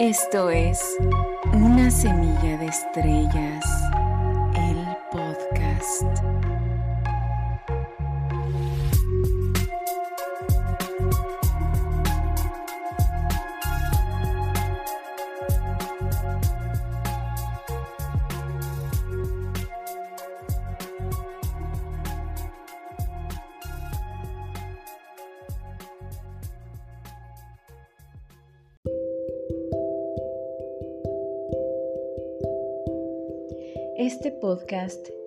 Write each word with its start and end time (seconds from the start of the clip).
Esto 0.00 0.48
es 0.48 0.80
Una 1.52 1.90
Semilla 1.90 2.56
de 2.58 2.66
Estrellas, 2.66 3.64
el 4.54 4.86
podcast. 5.10 6.57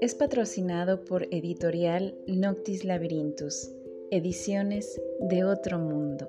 Es 0.02 0.16
patrocinado 0.16 1.06
por 1.06 1.28
Editorial 1.30 2.16
Noctis 2.26 2.84
Labyrinthus, 2.84 3.70
ediciones 4.10 5.00
de 5.20 5.44
otro 5.44 5.78
mundo. 5.78 6.28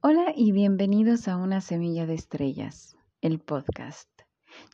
Hola 0.00 0.32
y 0.34 0.50
bienvenidos 0.50 1.28
a 1.28 1.36
Una 1.36 1.60
Semilla 1.60 2.04
de 2.06 2.14
Estrellas, 2.14 2.96
el 3.20 3.38
podcast. 3.38 4.21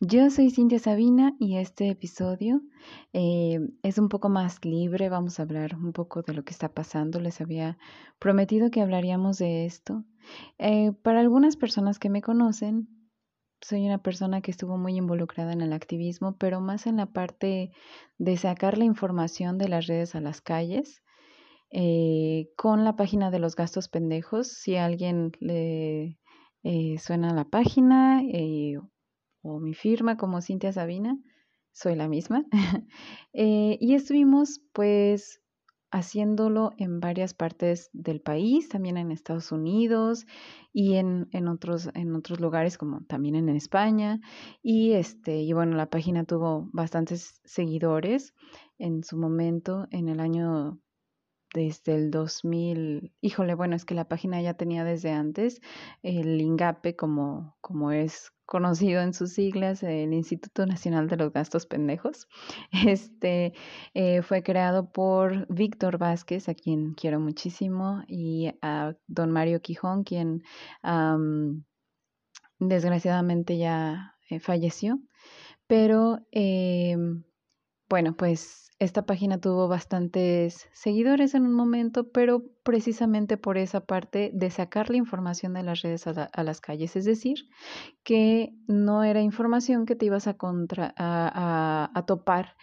Yo 0.00 0.30
soy 0.30 0.50
Cintia 0.50 0.78
Sabina 0.78 1.34
y 1.40 1.56
este 1.56 1.90
episodio 1.90 2.62
eh, 3.12 3.58
es 3.82 3.98
un 3.98 4.08
poco 4.08 4.28
más 4.28 4.64
libre. 4.64 5.08
Vamos 5.08 5.38
a 5.38 5.42
hablar 5.42 5.74
un 5.74 5.92
poco 5.92 6.22
de 6.22 6.34
lo 6.34 6.44
que 6.44 6.52
está 6.52 6.72
pasando. 6.72 7.20
Les 7.20 7.40
había 7.40 7.78
prometido 8.20 8.70
que 8.70 8.80
hablaríamos 8.80 9.38
de 9.38 9.66
esto. 9.66 10.04
Eh, 10.58 10.92
para 11.02 11.20
algunas 11.20 11.56
personas 11.56 11.98
que 11.98 12.10
me 12.10 12.22
conocen, 12.22 12.88
soy 13.60 13.86
una 13.86 14.00
persona 14.00 14.40
que 14.40 14.52
estuvo 14.52 14.78
muy 14.78 14.94
involucrada 14.96 15.52
en 15.52 15.62
el 15.62 15.72
activismo, 15.72 16.36
pero 16.38 16.60
más 16.60 16.86
en 16.86 16.96
la 16.96 17.06
parte 17.06 17.72
de 18.18 18.36
sacar 18.36 18.78
la 18.78 18.84
información 18.84 19.58
de 19.58 19.68
las 19.68 19.88
redes 19.88 20.14
a 20.14 20.20
las 20.20 20.40
calles. 20.40 21.02
Eh, 21.70 22.50
con 22.56 22.84
la 22.84 22.94
página 22.94 23.32
de 23.32 23.40
los 23.40 23.56
gastos 23.56 23.88
pendejos, 23.88 24.46
si 24.46 24.76
a 24.76 24.84
alguien 24.84 25.32
le 25.40 26.18
suena 26.98 27.32
la 27.32 27.44
página 27.44 28.22
o 29.42 29.60
mi 29.60 29.74
firma 29.74 30.16
como 30.16 30.40
Cintia 30.40 30.72
Sabina, 30.72 31.18
soy 31.72 31.94
la 31.94 32.08
misma. 32.08 32.44
Eh, 33.34 33.78
y 33.80 33.94
estuvimos 33.94 34.62
pues 34.72 35.40
haciéndolo 35.90 36.72
en 36.76 36.98
varias 36.98 37.34
partes 37.34 37.88
del 37.92 38.20
país, 38.20 38.68
también 38.68 38.96
en 38.96 39.12
Estados 39.12 39.52
Unidos 39.52 40.26
y 40.72 40.96
en, 40.96 41.28
en, 41.30 41.46
otros, 41.46 41.88
en 41.94 42.14
otros 42.16 42.40
lugares 42.40 42.78
como 42.78 43.02
también 43.04 43.36
en 43.36 43.48
España. 43.50 44.20
Y, 44.62 44.92
este, 44.92 45.40
y 45.42 45.52
bueno, 45.52 45.76
la 45.76 45.88
página 45.88 46.24
tuvo 46.24 46.68
bastantes 46.72 47.40
seguidores 47.44 48.34
en 48.78 49.04
su 49.04 49.16
momento, 49.16 49.86
en 49.90 50.08
el 50.08 50.20
año 50.20 50.80
desde 51.54 51.94
el 51.94 52.10
2000, 52.10 53.14
híjole, 53.20 53.54
bueno, 53.54 53.74
es 53.74 53.84
que 53.84 53.94
la 53.94 54.08
página 54.08 54.42
ya 54.42 54.54
tenía 54.54 54.84
desde 54.84 55.12
antes 55.12 55.60
el 56.02 56.40
INGAPE 56.40 56.96
como, 56.96 57.56
como 57.60 57.92
es 57.92 58.32
conocido 58.48 59.02
en 59.02 59.12
sus 59.12 59.34
siglas, 59.34 59.82
el 59.82 60.14
Instituto 60.14 60.64
Nacional 60.64 61.06
de 61.06 61.18
los 61.18 61.32
Gastos 61.34 61.66
Pendejos. 61.66 62.28
Este 62.86 63.52
eh, 63.92 64.22
fue 64.22 64.42
creado 64.42 64.90
por 64.90 65.46
Víctor 65.52 65.98
Vázquez, 65.98 66.48
a 66.48 66.54
quien 66.54 66.94
quiero 66.94 67.20
muchísimo, 67.20 68.02
y 68.08 68.50
a 68.62 68.94
don 69.06 69.32
Mario 69.32 69.60
Quijón, 69.60 70.02
quien 70.02 70.42
desgraciadamente 72.58 73.58
ya 73.58 74.16
eh, 74.30 74.40
falleció. 74.40 74.98
Pero 75.66 76.20
em, 76.30 77.24
bueno, 77.90 78.16
pues 78.16 78.67
esta 78.78 79.02
página 79.02 79.40
tuvo 79.40 79.66
bastantes 79.66 80.68
seguidores 80.72 81.34
en 81.34 81.44
un 81.44 81.52
momento, 81.52 82.10
pero 82.10 82.44
precisamente 82.62 83.36
por 83.36 83.58
esa 83.58 83.80
parte 83.80 84.30
de 84.32 84.50
sacar 84.50 84.88
la 84.88 84.96
información 84.96 85.54
de 85.54 85.64
las 85.64 85.82
redes 85.82 86.06
a, 86.06 86.42
las 86.44 86.60
calles, 86.60 86.94
es 86.94 87.04
decir, 87.04 87.48
que 88.04 88.54
no 88.68 89.02
era 89.02 89.20
información 89.20 89.84
que 89.84 89.96
te 89.96 90.06
ibas 90.06 90.28
a, 90.28 90.34
contra, 90.34 90.94
a, 90.96 91.90
a 91.92 92.06
topar 92.06 92.56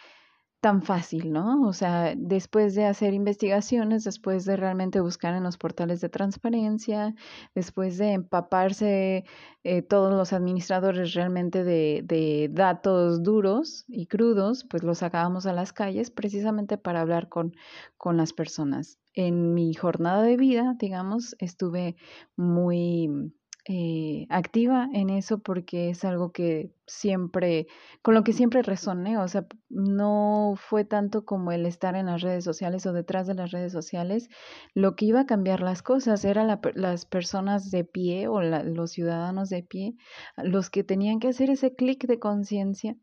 tan 0.65 0.81
fácil, 0.81 1.31
¿no? 1.31 1.61
O 1.67 1.73
sea, 1.73 2.15
después 2.17 2.73
de 2.73 2.85
hacer 2.85 3.13
investigaciones, 3.13 4.03
después 4.03 4.45
de 4.45 4.57
realmente 4.57 4.99
buscar 4.99 5.35
en 5.35 5.43
los 5.43 5.59
portales 5.59 6.01
de 6.01 6.09
transparencia, 6.09 7.13
después 7.53 7.99
de 7.99 8.13
empaparse 8.13 9.25
eh, 9.63 9.83
todos 9.83 10.11
los 10.11 10.33
administradores 10.33 11.13
realmente 11.13 11.63
de, 11.63 12.01
de, 12.03 12.49
datos 12.51 13.21
duros 13.21 13.85
y 13.87 14.07
crudos, 14.07 14.65
pues 14.67 14.81
los 14.81 14.97
sacábamos 14.97 15.45
a 15.45 15.53
las 15.53 15.71
calles 15.71 16.09
precisamente 16.09 16.79
para 16.79 17.01
hablar 17.01 17.29
con, 17.29 17.55
con 17.95 18.17
las 18.17 18.33
personas. 18.33 18.97
En 19.13 19.53
mi 19.53 19.75
jornada 19.75 20.23
de 20.23 20.35
vida, 20.35 20.75
digamos, 20.79 21.35
estuve 21.37 21.95
muy 22.35 23.31
eh, 23.67 24.27
activa 24.29 24.89
en 24.93 25.09
eso 25.09 25.39
porque 25.39 25.89
es 25.89 26.05
algo 26.05 26.31
que 26.31 26.71
siempre, 26.85 27.67
con 28.03 28.13
lo 28.13 28.23
que 28.23 28.33
siempre 28.33 28.61
resoné, 28.61 29.17
o 29.17 29.27
sea, 29.27 29.47
no 29.69 30.53
fue 30.55 30.85
tanto 30.85 31.25
como 31.25 31.51
el 31.51 31.65
estar 31.65 31.95
en 31.95 32.05
las 32.05 32.21
redes 32.21 32.43
sociales 32.43 32.85
o 32.85 32.93
detrás 32.93 33.25
de 33.25 33.33
las 33.33 33.51
redes 33.51 33.71
sociales, 33.73 34.29
lo 34.75 34.95
que 34.95 35.05
iba 35.05 35.21
a 35.21 35.25
cambiar 35.25 35.61
las 35.61 35.81
cosas 35.81 36.23
era 36.25 36.59
las 36.75 37.05
personas 37.05 37.71
de 37.71 37.83
pie 37.85 38.27
o 38.27 38.41
los 38.41 38.91
ciudadanos 38.91 39.49
de 39.49 39.63
pie 39.63 39.95
los 40.37 40.69
que 40.69 40.83
tenían 40.83 41.19
que 41.19 41.29
hacer 41.29 41.49
ese 41.49 41.73
clic 41.75 42.05
de 42.05 42.19
conciencia 42.19 42.95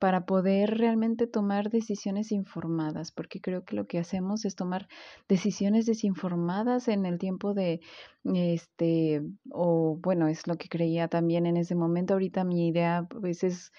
para 0.00 0.24
poder 0.24 0.78
realmente 0.78 1.26
tomar 1.26 1.68
decisiones 1.70 2.32
informadas, 2.32 3.12
porque 3.12 3.40
creo 3.40 3.64
que 3.64 3.76
lo 3.76 3.86
que 3.86 3.98
hacemos 3.98 4.46
es 4.46 4.56
tomar 4.56 4.88
decisiones 5.28 5.84
desinformadas 5.84 6.88
en 6.88 7.04
el 7.04 7.18
tiempo 7.18 7.52
de, 7.52 7.80
este, 8.24 9.22
o 9.50 9.98
bueno, 10.00 10.26
es 10.26 10.46
lo 10.46 10.56
que 10.56 10.70
creía 10.70 11.08
también 11.08 11.44
en 11.46 11.58
ese 11.58 11.74
momento. 11.74 12.14
Ahorita 12.14 12.44
mi 12.44 12.68
idea 12.68 13.06
pues 13.08 13.44
es 13.44 13.72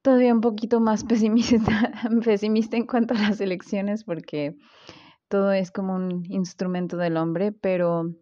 todavía 0.00 0.32
un 0.32 0.40
poquito 0.40 0.80
más 0.80 1.04
pesimista, 1.04 1.92
pesimista 2.24 2.78
en 2.78 2.86
cuanto 2.86 3.12
a 3.12 3.18
las 3.18 3.40
elecciones, 3.42 4.04
porque 4.04 4.56
todo 5.28 5.52
es 5.52 5.70
como 5.70 5.94
un 5.94 6.24
instrumento 6.24 6.96
del 6.96 7.18
hombre, 7.18 7.52
pero 7.52 8.14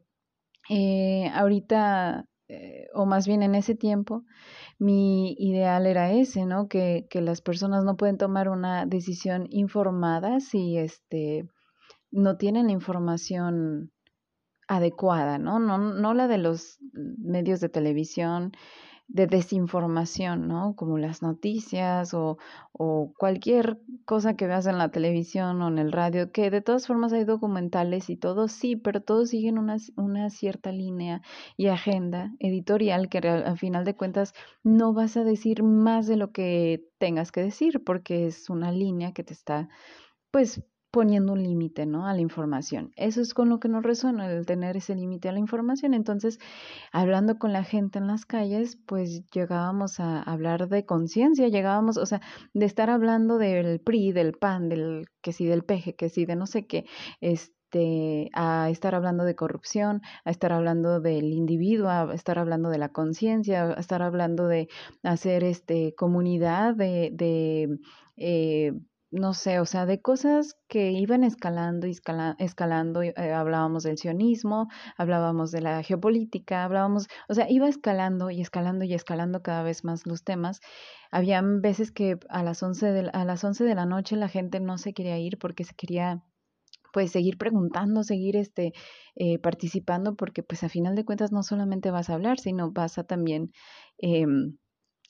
eh, 0.69 1.31
ahorita, 1.33 2.27
eh, 2.49 2.87
o 2.95 3.07
más 3.07 3.27
bien 3.27 3.43
en 3.43 3.55
ese 3.55 3.75
tiempo, 3.75 4.25
mi 4.79 5.33
ideal 5.39 5.87
era 5.87 6.13
ese, 6.13 6.47
¿no? 6.47 6.69
Que, 6.69 7.07
que 7.11 7.21
las 7.21 7.41
personas 7.41 7.85
no 7.85 7.97
pueden 7.97 8.19
tomar 8.19 8.49
una 8.49 8.87
decisión 8.87 9.47
informada 9.51 10.41
si 10.41 10.79
este, 10.79 11.49
no 12.11 12.37
tienen 12.37 12.67
la 12.67 12.73
información 12.73 13.93
adecuada, 14.69 15.39
¿no? 15.39 15.59
No, 15.59 15.79
no 15.79 16.15
la 16.15 16.29
de 16.29 16.39
los 16.39 16.79
medios 16.93 17.61
de 17.61 17.69
televisión, 17.69 18.53
de 19.09 19.27
desinformación, 19.27 20.49
¿no? 20.49 20.75
Como 20.77 20.99
las 20.99 21.23
noticias 21.23 22.13
o, 22.15 22.39
o, 22.73 23.13
cualquier 23.17 23.79
cosa 24.05 24.37
que 24.37 24.47
veas 24.47 24.67
en 24.67 24.79
la 24.79 24.91
televisión 24.91 25.63
o 25.63 25.69
en 25.69 25.79
el 25.79 25.93
radio, 25.93 26.33
que 26.33 26.51
de 26.51 26.61
todas 26.61 26.87
formas 26.87 27.13
hay 27.13 27.25
documentales 27.25 28.11
y 28.11 28.17
todo, 28.17 28.49
sí, 28.49 28.77
pero 28.77 29.01
todos 29.01 29.31
siguen 29.31 29.59
una, 29.59 29.77
una 29.97 30.31
cierta 30.31 30.73
línea 30.73 31.23
y 31.57 31.69
agenda 31.69 32.35
editorial 32.41 33.09
que 33.09 33.19
al 33.19 33.59
final 33.59 33.85
de 33.85 33.95
cuentas 33.95 34.35
no 34.65 34.93
vas 34.93 35.17
a 35.17 35.25
decir 35.25 35.63
más 35.63 36.07
de 36.07 36.17
lo 36.17 36.33
que 36.33 36.85
tengas 36.99 37.33
que 37.33 37.43
decir 37.43 37.85
porque 37.85 38.27
es 38.27 38.51
una 38.51 38.73
línea 38.73 39.13
que 39.13 39.25
te 39.25 39.33
está 39.33 39.69
pues 40.31 40.63
poniendo 40.97 41.35
un 41.35 41.43
límite, 41.43 41.85
¿no? 41.85 42.07
A 42.07 42.15
la 42.15 42.23
información. 42.23 42.91
Eso 42.97 43.21
es 43.21 43.35
con 43.35 43.51
lo 43.51 43.61
que 43.61 43.69
nos 43.69 43.83
resuena, 43.83 44.33
el 44.33 44.47
tener 44.47 44.79
ese 44.79 44.95
límite 44.95 45.29
a 45.29 45.33
la 45.33 45.39
información. 45.39 45.93
Entonces, 45.93 46.39
hablando 46.91 47.39
con 47.39 47.53
la 47.53 47.65
gente 47.65 47.99
en 47.99 48.07
las 48.07 48.25
calles, 48.25 48.79
pues 48.87 49.23
llegábamos 49.31 50.01
a 50.01 50.23
hablar 50.23 50.71
de 50.71 50.87
conciencia, 50.87 51.49
llegábamos, 51.49 51.99
o 51.99 52.07
sea, 52.07 52.23
de 52.55 52.65
estar 52.65 52.89
hablando 52.89 53.37
del 53.37 53.79
PRI, 53.79 54.13
del 54.13 54.33
PAN, 54.33 54.71
del 54.71 55.05
que 55.21 55.33
sí 55.33 55.45
del 55.45 55.65
peje, 55.65 55.95
que 55.95 56.09
sí 56.09 56.25
de 56.25 56.35
no 56.35 56.47
sé 56.47 56.67
qué, 56.67 56.87
este, 57.21 58.31
a 58.33 58.71
estar 58.71 58.95
hablando 58.95 59.25
de 59.25 59.37
corrupción, 59.37 60.01
a 60.25 60.31
estar 60.31 60.51
hablando 60.51 61.01
del 61.01 61.27
individuo, 61.35 61.91
a 61.91 62.15
estar 62.15 62.39
hablando 62.39 62.71
de 62.71 62.79
la 62.79 62.89
conciencia, 62.89 63.65
a 63.65 63.81
estar 63.81 64.01
hablando 64.01 64.49
de 64.49 64.69
hacer 65.03 65.45
este 65.45 65.95
comunidad, 65.95 66.75
de, 66.75 67.11
de 67.13 67.79
eh, 68.17 68.73
no 69.17 69.35
sé, 69.35 69.61
o 69.61 69.67
sea, 69.67 69.87
de 69.87 70.01
cosas 70.01 70.57
que 70.69 70.93
iban 70.93 71.25
escalando 71.25 71.87
y 71.87 71.91
escalando, 72.39 73.03
eh, 73.03 73.15
hablábamos 73.35 73.83
del 73.83 73.99
sionismo, 73.99 74.69
hablábamos 74.97 75.51
de 75.51 75.61
la 75.63 75.83
geopolítica, 75.83 76.65
hablábamos, 76.65 77.09
o 77.29 77.35
sea, 77.35 77.51
iba 77.51 77.69
escalando 77.69 78.31
y 78.31 78.41
escalando 78.41 78.85
y 78.85 78.95
escalando 78.95 79.43
cada 79.43 79.63
vez 79.63 79.85
más 79.85 80.07
los 80.07 80.25
temas. 80.25 80.61
Habían 81.11 81.61
veces 81.63 81.93
que 81.93 82.19
a 82.29 82.43
las 82.43 82.63
11 82.63 82.87
de, 82.93 83.11
a 83.13 83.25
las 83.25 83.43
11 83.45 83.65
de 83.65 83.75
la 83.75 83.87
noche 83.87 84.17
la 84.17 84.29
gente 84.29 84.61
no 84.61 84.79
se 84.79 84.93
quería 84.93 85.19
ir 85.19 85.39
porque 85.39 85.65
se 85.65 85.75
quería 85.75 86.23
pues 86.93 87.13
seguir 87.13 87.37
preguntando, 87.39 88.03
seguir 88.05 88.37
este, 88.37 88.73
eh, 89.17 89.39
participando, 89.39 90.17
porque 90.17 90.43
pues 90.43 90.65
a 90.65 90.69
final 90.71 90.95
de 90.95 91.05
cuentas 91.05 91.33
no 91.33 91.43
solamente 91.43 91.91
vas 91.91 92.09
a 92.09 92.15
hablar, 92.15 92.39
sino 92.39 92.73
vas 92.73 92.99
a 92.99 93.05
también 93.05 93.53
em, 93.99 94.57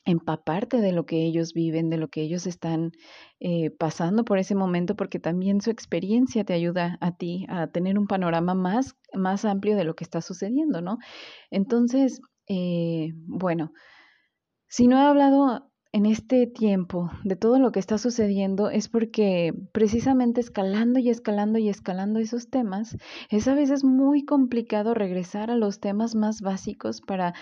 empaparte 0.07 0.81
de 0.81 0.93
lo 0.93 1.05
que 1.05 1.25
ellos 1.25 1.53
viven, 1.53 1.91
de 1.91 1.99
lo 1.99 2.09
que 2.09 2.23
ellos 2.23 2.47
están 2.47 2.93
eh, 3.41 3.71
pasando 3.71 4.25
por 4.25 4.39
ese 4.39 4.55
momento, 4.55 4.97
porque 4.97 5.19
también 5.19 5.61
su 5.61 5.71
experiencia 5.71 6.45
te 6.45 6.55
ayuda 6.55 6.97
a 7.01 7.17
ti 7.17 7.45
a 7.49 7.67
tener 7.67 7.99
un 7.99 8.07
panorama 8.07 8.55
más, 8.55 8.97
más 9.13 9.45
amplio 9.45 9.77
de 9.77 9.85
lo 9.85 9.95
que 9.95 10.05
está 10.05 10.23
sucediendo, 10.23 10.81
¿no? 10.81 10.99
Entonces, 11.51 12.21
eh, 12.49 13.13
bueno, 13.27 13.73
si 14.69 14.87
no 14.87 14.97
he 14.97 15.03
hablado 15.03 15.71
en 15.93 16.07
este 16.07 16.47
tiempo 16.47 17.11
de 17.25 17.37
todo 17.37 17.59
lo 17.59 17.73
que 17.73 17.81
está 17.81 17.97
sucediendo 17.97 18.69
es 18.69 18.89
porque 18.89 19.55
precisamente 19.73 20.41
escalando 20.41 20.99
y 20.99 21.09
escalando 21.09 21.59
y 21.59 21.69
escalando 21.69 22.21
esos 22.21 22.51
temas, 22.51 22.97
es 23.31 23.49
a 23.49 23.55
veces 23.55 23.83
muy 23.83 24.25
complicado 24.25 24.95
regresar 24.95 25.51
a 25.51 25.57
los 25.57 25.81
temas 25.81 26.15
más 26.15 26.43
básicos 26.43 27.01
para 27.01 27.35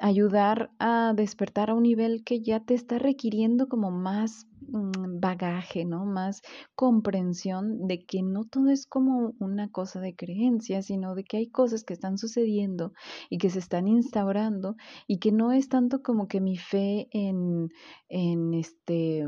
ayudar 0.00 0.70
a 0.78 1.12
despertar 1.14 1.70
a 1.70 1.74
un 1.74 1.82
nivel 1.82 2.24
que 2.24 2.40
ya 2.40 2.60
te 2.60 2.74
está 2.74 2.98
requiriendo 2.98 3.68
como 3.68 3.90
más 3.90 4.46
mm, 4.62 5.20
bagaje, 5.20 5.84
¿no? 5.84 6.06
Más 6.06 6.40
comprensión 6.74 7.86
de 7.86 8.04
que 8.06 8.22
no 8.22 8.44
todo 8.44 8.70
es 8.70 8.86
como 8.86 9.34
una 9.38 9.70
cosa 9.70 10.00
de 10.00 10.16
creencia, 10.16 10.82
sino 10.82 11.14
de 11.14 11.24
que 11.24 11.36
hay 11.36 11.50
cosas 11.50 11.84
que 11.84 11.92
están 11.92 12.16
sucediendo 12.16 12.92
y 13.28 13.36
que 13.38 13.50
se 13.50 13.58
están 13.58 13.88
instaurando 13.88 14.76
y 15.06 15.18
que 15.18 15.32
no 15.32 15.52
es 15.52 15.68
tanto 15.68 16.02
como 16.02 16.28
que 16.28 16.40
mi 16.40 16.56
fe 16.56 17.08
en, 17.12 17.68
en 18.08 18.54
este 18.54 19.26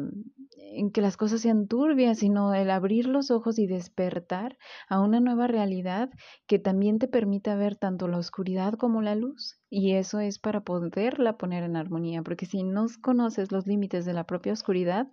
en 0.75 0.91
que 0.91 1.03
las 1.03 1.17
cosas 1.19 1.43
sean 1.43 1.69
turbias, 1.69 2.19
sino 2.21 2.55
el 2.55 2.71
abrir 2.71 3.07
los 3.07 3.31
ojos 3.31 3.59
y 3.59 3.67
despertar 3.67 4.57
a 4.89 5.01
una 5.01 5.21
nueva 5.21 5.47
realidad 5.47 6.09
que 6.47 6.59
también 6.59 6.99
te 6.99 7.09
permita 7.09 7.57
ver 7.57 7.77
tanto 7.77 8.09
la 8.09 8.19
oscuridad 8.19 8.75
como 8.75 9.03
la 9.03 9.15
luz. 9.15 9.62
Y 9.75 9.95
eso 9.95 10.21
es 10.21 10.39
para 10.39 10.61
poderla 10.61 11.39
poner 11.39 11.65
en 11.65 11.77
armonía, 11.77 12.21
porque 12.23 12.45
si 12.45 12.63
no 12.63 12.89
conoces 13.01 13.53
los 13.53 13.67
límites 13.67 14.05
de 14.05 14.13
la 14.13 14.25
propia 14.27 14.53
oscuridad, 14.53 15.11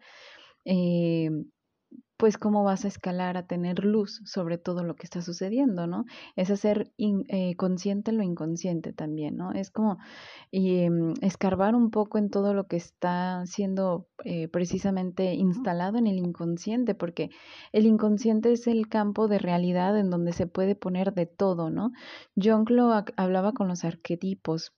eh, 0.66 1.30
pues 2.20 2.38
cómo 2.38 2.66
vas 2.66 2.84
a 2.84 2.90
escalar 2.90 3.38
a 3.38 3.48
tener 3.48 3.86
luz 3.86 4.22
sobre 4.26 4.58
todo 4.58 4.84
lo 4.84 4.98
que 4.98 5.06
está 5.06 5.22
sucediendo, 5.22 5.88
¿no? 5.88 6.04
Es 6.36 6.52
hacer 6.52 6.92
eh, 6.98 7.56
consciente 7.56 8.12
lo 8.12 8.24
inconsciente 8.24 8.92
también, 8.92 9.38
¿no? 9.38 9.54
Es 9.54 9.72
como 9.72 10.00
em, 10.52 11.14
escarbar 11.22 11.76
un 11.76 11.92
poco 11.92 12.18
en 12.18 12.30
todo 12.30 12.54
lo 12.54 12.68
que 12.68 12.76
está 12.76 13.46
siendo 13.46 14.10
eh, 14.26 14.50
precisamente 14.50 15.34
instalado 15.34 15.98
en 15.98 16.08
el 16.08 16.18
inconsciente, 16.18 16.94
porque 16.94 17.30
el 17.72 17.86
inconsciente 17.86 18.52
es 18.52 18.68
el 18.68 18.90
campo 18.90 19.30
de 19.30 19.40
realidad 19.40 19.98
en 19.98 20.10
donde 20.10 20.34
se 20.34 20.46
puede 20.46 20.76
poner 20.76 21.14
de 21.14 21.26
todo, 21.26 21.70
¿no? 21.70 21.92
John 22.36 22.66
Clark 22.66 23.14
hablaba 23.16 23.54
con 23.54 23.70
los 23.70 23.86
arquetipos 23.86 24.74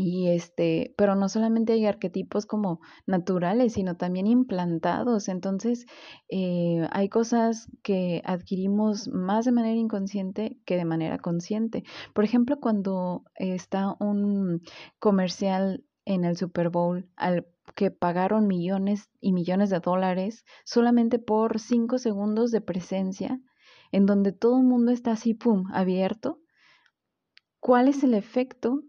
y 0.00 0.28
este, 0.28 0.94
pero 0.96 1.16
no 1.16 1.28
solamente 1.28 1.72
hay 1.72 1.84
arquetipos 1.84 2.46
como 2.46 2.80
naturales, 3.04 3.72
sino 3.72 3.96
también 3.96 4.28
implantados. 4.28 5.26
Entonces, 5.26 5.86
eh, 6.28 6.86
hay 6.92 7.08
cosas 7.08 7.68
que 7.82 8.22
adquirimos 8.24 9.08
más 9.08 9.44
de 9.44 9.50
manera 9.50 9.74
inconsciente 9.74 10.56
que 10.64 10.76
de 10.76 10.84
manera 10.84 11.18
consciente. 11.18 11.82
Por 12.14 12.24
ejemplo, 12.24 12.60
cuando 12.60 13.24
está 13.34 13.96
un 13.98 14.62
comercial 15.00 15.84
en 16.04 16.24
el 16.24 16.36
Super 16.36 16.70
Bowl 16.70 17.10
al 17.16 17.48
que 17.74 17.90
pagaron 17.90 18.46
millones 18.46 19.10
y 19.20 19.32
millones 19.32 19.68
de 19.68 19.80
dólares 19.80 20.44
solamente 20.64 21.18
por 21.18 21.58
cinco 21.58 21.98
segundos 21.98 22.52
de 22.52 22.60
presencia, 22.60 23.40
en 23.90 24.06
donde 24.06 24.30
todo 24.30 24.58
el 24.58 24.64
mundo 24.64 24.92
está 24.92 25.10
así, 25.10 25.34
pum, 25.34 25.64
abierto. 25.72 26.40
¿Cuál 27.58 27.88
es 27.88 28.04
el 28.04 28.14
efecto 28.14 28.84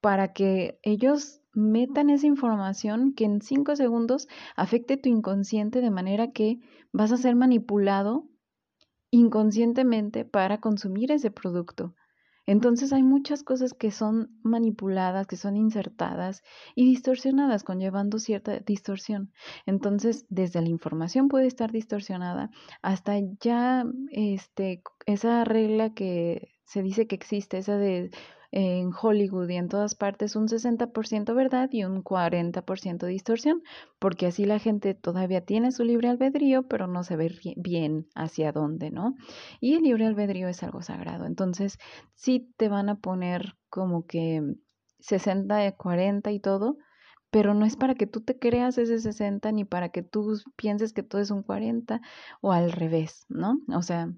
para 0.00 0.32
que 0.32 0.78
ellos 0.82 1.40
metan 1.52 2.10
esa 2.10 2.26
información 2.26 3.14
que 3.14 3.24
en 3.24 3.42
cinco 3.42 3.74
segundos 3.74 4.28
afecte 4.56 4.96
tu 4.96 5.08
inconsciente 5.08 5.80
de 5.80 5.90
manera 5.90 6.30
que 6.30 6.60
vas 6.92 7.12
a 7.12 7.16
ser 7.16 7.34
manipulado 7.34 8.28
inconscientemente 9.10 10.24
para 10.24 10.60
consumir 10.60 11.10
ese 11.10 11.30
producto. 11.30 11.94
Entonces 12.46 12.94
hay 12.94 13.02
muchas 13.02 13.42
cosas 13.42 13.74
que 13.74 13.90
son 13.90 14.30
manipuladas, 14.42 15.26
que 15.26 15.36
son 15.36 15.54
insertadas 15.54 16.42
y 16.74 16.86
distorsionadas, 16.86 17.62
conllevando 17.62 18.18
cierta 18.18 18.58
distorsión. 18.60 19.34
Entonces, 19.66 20.24
desde 20.30 20.62
la 20.62 20.70
información 20.70 21.28
puede 21.28 21.46
estar 21.46 21.70
distorsionada 21.72 22.50
hasta 22.80 23.18
ya 23.40 23.84
este, 24.12 24.82
esa 25.04 25.44
regla 25.44 25.92
que 25.92 26.48
se 26.64 26.82
dice 26.82 27.06
que 27.06 27.16
existe, 27.16 27.58
esa 27.58 27.76
de 27.76 28.10
en 28.50 28.90
Hollywood 28.98 29.48
y 29.48 29.56
en 29.56 29.68
todas 29.68 29.94
partes 29.94 30.34
un 30.34 30.48
60% 30.48 31.34
verdad 31.34 31.68
y 31.70 31.84
un 31.84 32.02
40% 32.02 33.06
distorsión, 33.06 33.62
porque 33.98 34.26
así 34.26 34.44
la 34.44 34.58
gente 34.58 34.94
todavía 34.94 35.44
tiene 35.44 35.70
su 35.70 35.84
libre 35.84 36.08
albedrío, 36.08 36.66
pero 36.66 36.86
no 36.86 37.04
se 37.04 37.16
ve 37.16 37.34
bien 37.56 38.08
hacia 38.14 38.52
dónde, 38.52 38.90
¿no? 38.90 39.14
Y 39.60 39.74
el 39.74 39.82
libre 39.82 40.06
albedrío 40.06 40.48
es 40.48 40.62
algo 40.62 40.82
sagrado, 40.82 41.26
entonces 41.26 41.78
sí 42.14 42.52
te 42.56 42.68
van 42.68 42.88
a 42.88 42.96
poner 42.96 43.56
como 43.68 44.06
que 44.06 44.42
60, 45.00 45.72
40 45.72 46.30
y 46.32 46.40
todo, 46.40 46.76
pero 47.30 47.52
no 47.52 47.66
es 47.66 47.76
para 47.76 47.94
que 47.94 48.06
tú 48.06 48.22
te 48.22 48.38
creas 48.38 48.78
ese 48.78 48.98
60 48.98 49.52
ni 49.52 49.64
para 49.64 49.90
que 49.90 50.02
tú 50.02 50.40
pienses 50.56 50.92
que 50.92 51.02
todo 51.02 51.20
es 51.20 51.30
un 51.30 51.42
40 51.42 52.00
o 52.40 52.52
al 52.52 52.72
revés, 52.72 53.26
¿no? 53.28 53.60
O 53.74 53.82
sea, 53.82 54.10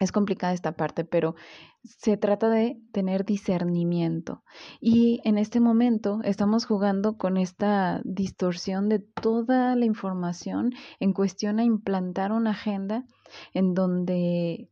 es 0.00 0.12
complicada 0.12 0.54
esta 0.54 0.72
parte, 0.72 1.04
pero 1.04 1.36
se 1.84 2.16
trata 2.16 2.48
de 2.48 2.80
tener 2.90 3.26
discernimiento. 3.26 4.42
Y 4.80 5.20
en 5.24 5.36
este 5.36 5.60
momento 5.60 6.20
estamos 6.24 6.64
jugando 6.64 7.18
con 7.18 7.36
esta 7.36 8.00
distorsión 8.04 8.88
de 8.88 8.98
toda 8.98 9.76
la 9.76 9.84
información 9.84 10.72
en 11.00 11.12
cuestión 11.12 11.58
a 11.58 11.64
implantar 11.64 12.32
una 12.32 12.52
agenda 12.52 13.04
en 13.52 13.74
donde 13.74 14.70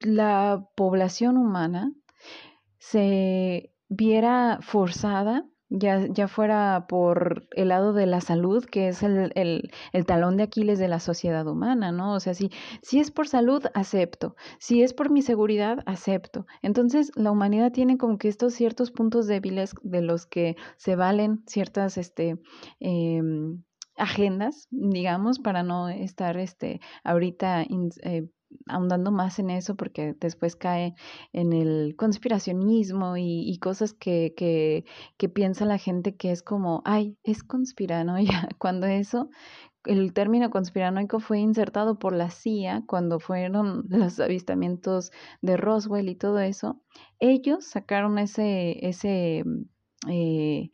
la 0.00 0.66
población 0.76 1.36
humana 1.36 1.92
se 2.78 3.74
viera 3.88 4.58
forzada 4.62 5.44
ya, 5.72 6.06
ya 6.06 6.28
fuera 6.28 6.86
por 6.88 7.46
el 7.52 7.68
lado 7.68 7.92
de 7.92 8.06
la 8.06 8.20
salud, 8.20 8.64
que 8.64 8.88
es 8.88 9.02
el, 9.02 9.32
el, 9.34 10.06
talón 10.06 10.36
de 10.36 10.44
Aquiles 10.44 10.78
de 10.78 10.88
la 10.88 11.00
sociedad 11.00 11.46
humana, 11.46 11.92
¿no? 11.92 12.14
O 12.14 12.20
sea, 12.20 12.34
si, 12.34 12.50
si 12.82 13.00
es 13.00 13.10
por 13.10 13.28
salud, 13.28 13.64
acepto. 13.74 14.36
Si 14.58 14.82
es 14.82 14.92
por 14.92 15.10
mi 15.10 15.22
seguridad, 15.22 15.78
acepto. 15.86 16.46
Entonces, 16.60 17.10
la 17.16 17.30
humanidad 17.30 17.72
tiene 17.72 17.96
como 17.96 18.18
que 18.18 18.28
estos 18.28 18.54
ciertos 18.54 18.90
puntos 18.90 19.26
débiles 19.26 19.74
de 19.82 20.02
los 20.02 20.26
que 20.26 20.56
se 20.76 20.94
valen 20.96 21.42
ciertas, 21.46 21.96
este, 21.96 22.38
eh, 22.80 23.22
agendas, 23.96 24.68
digamos, 24.70 25.38
para 25.38 25.62
no 25.62 25.88
estar, 25.88 26.36
este, 26.36 26.80
ahorita... 27.04 27.62
Eh, 27.62 28.28
ahondando 28.66 29.10
más 29.10 29.38
en 29.38 29.50
eso 29.50 29.76
porque 29.76 30.14
después 30.20 30.56
cae 30.56 30.94
en 31.32 31.52
el 31.52 31.94
conspiracionismo 31.96 33.16
y, 33.16 33.58
cosas 33.60 33.92
que, 33.94 34.34
que, 34.36 35.28
piensa 35.28 35.64
la 35.64 35.78
gente 35.78 36.16
que 36.16 36.30
es 36.30 36.42
como, 36.42 36.82
ay, 36.84 37.16
es 37.22 37.42
conspiranoia, 37.42 38.48
cuando 38.58 38.86
eso, 38.86 39.30
el 39.84 40.12
término 40.12 40.50
conspiranoico 40.50 41.20
fue 41.20 41.40
insertado 41.40 41.98
por 41.98 42.14
la 42.14 42.30
CIA 42.30 42.84
cuando 42.86 43.18
fueron 43.20 43.84
los 43.88 44.20
avistamientos 44.20 45.10
de 45.40 45.56
Roswell 45.56 46.08
y 46.08 46.14
todo 46.14 46.40
eso, 46.40 46.80
ellos 47.18 47.64
sacaron 47.64 48.18
ese, 48.18 48.86
ese, 48.86 49.44
eh, 50.08 50.70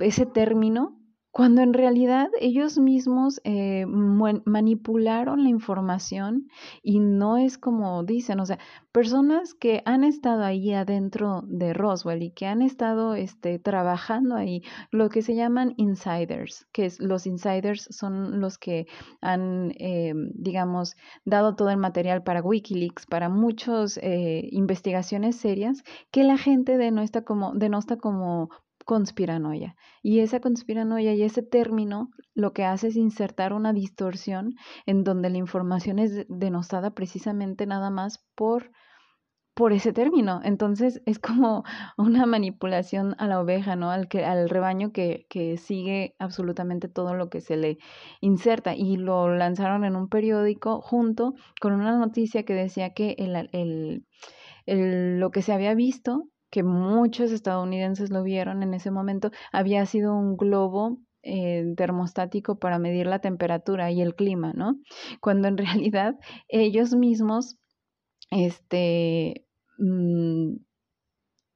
ese 0.00 0.26
término 0.26 1.01
cuando 1.32 1.62
en 1.62 1.72
realidad 1.72 2.28
ellos 2.40 2.78
mismos 2.78 3.40
eh, 3.44 3.86
manipularon 3.86 5.42
la 5.42 5.48
información 5.48 6.48
y 6.82 7.00
no 7.00 7.38
es 7.38 7.56
como 7.56 8.04
dicen, 8.04 8.38
o 8.38 8.44
sea, 8.44 8.58
personas 8.92 9.54
que 9.54 9.82
han 9.86 10.04
estado 10.04 10.44
ahí 10.44 10.74
adentro 10.74 11.42
de 11.46 11.72
Roswell 11.72 12.22
y 12.22 12.32
que 12.32 12.46
han 12.46 12.60
estado 12.60 13.14
este, 13.14 13.58
trabajando 13.58 14.36
ahí, 14.36 14.62
lo 14.90 15.08
que 15.08 15.22
se 15.22 15.34
llaman 15.34 15.72
insiders, 15.78 16.66
que 16.70 16.84
es, 16.84 17.00
los 17.00 17.26
insiders 17.26 17.88
son 17.90 18.40
los 18.40 18.58
que 18.58 18.86
han, 19.22 19.72
eh, 19.78 20.12
digamos, 20.34 20.96
dado 21.24 21.56
todo 21.56 21.70
el 21.70 21.78
material 21.78 22.22
para 22.22 22.42
Wikileaks, 22.42 23.06
para 23.06 23.30
muchas 23.30 23.98
eh, 24.02 24.48
investigaciones 24.52 25.36
serias, 25.36 25.82
que 26.10 26.24
la 26.24 26.36
gente 26.36 26.76
denosta 26.76 27.22
como, 27.22 27.54
denosta 27.54 27.96
como 27.96 28.50
conspiranoia. 28.84 29.76
Y 30.02 30.20
esa 30.20 30.40
conspiranoia 30.40 31.14
y 31.14 31.22
ese 31.22 31.42
término 31.42 32.10
lo 32.34 32.52
que 32.52 32.64
hace 32.64 32.88
es 32.88 32.96
insertar 32.96 33.52
una 33.52 33.72
distorsión 33.72 34.54
en 34.86 35.04
donde 35.04 35.30
la 35.30 35.38
información 35.38 35.98
es 35.98 36.26
denostada 36.28 36.90
precisamente 36.90 37.66
nada 37.66 37.90
más 37.90 38.24
por 38.34 38.70
por 39.54 39.72
ese 39.72 39.92
término. 39.92 40.40
Entonces 40.44 41.02
es 41.06 41.18
como 41.18 41.64
una 41.98 42.26
manipulación 42.26 43.14
a 43.18 43.26
la 43.26 43.40
oveja, 43.40 43.76
¿no? 43.76 43.90
Al, 43.90 44.08
que, 44.08 44.24
al 44.24 44.48
rebaño 44.48 44.92
que, 44.92 45.26
que 45.28 45.56
sigue 45.56 46.14
absolutamente 46.18 46.88
todo 46.88 47.14
lo 47.14 47.28
que 47.28 47.40
se 47.40 47.56
le 47.56 47.78
inserta. 48.20 48.74
Y 48.74 48.96
lo 48.96 49.34
lanzaron 49.34 49.84
en 49.84 49.96
un 49.96 50.08
periódico 50.08 50.80
junto 50.80 51.34
con 51.60 51.72
una 51.72 51.96
noticia 51.96 52.44
que 52.44 52.54
decía 52.54 52.94
que 52.94 53.14
el, 53.18 53.36
el, 53.52 54.06
el, 54.66 55.20
lo 55.20 55.30
que 55.30 55.42
se 55.42 55.52
había 55.52 55.74
visto, 55.74 56.28
que 56.52 56.62
muchos 56.62 57.32
estadounidenses 57.32 58.10
lo 58.10 58.22
vieron 58.22 58.62
en 58.62 58.74
ese 58.74 58.90
momento, 58.90 59.30
había 59.52 59.86
sido 59.86 60.14
un 60.14 60.36
globo 60.36 60.98
eh, 61.22 61.64
termostático 61.76 62.58
para 62.58 62.78
medir 62.78 63.06
la 63.06 63.20
temperatura 63.20 63.90
y 63.90 64.02
el 64.02 64.14
clima, 64.14 64.52
¿no? 64.52 64.78
Cuando 65.20 65.48
en 65.48 65.56
realidad 65.88 66.16
ellos 66.48 66.94
mismos 66.94 67.56
este, 68.30 69.46
mm, 69.78 70.56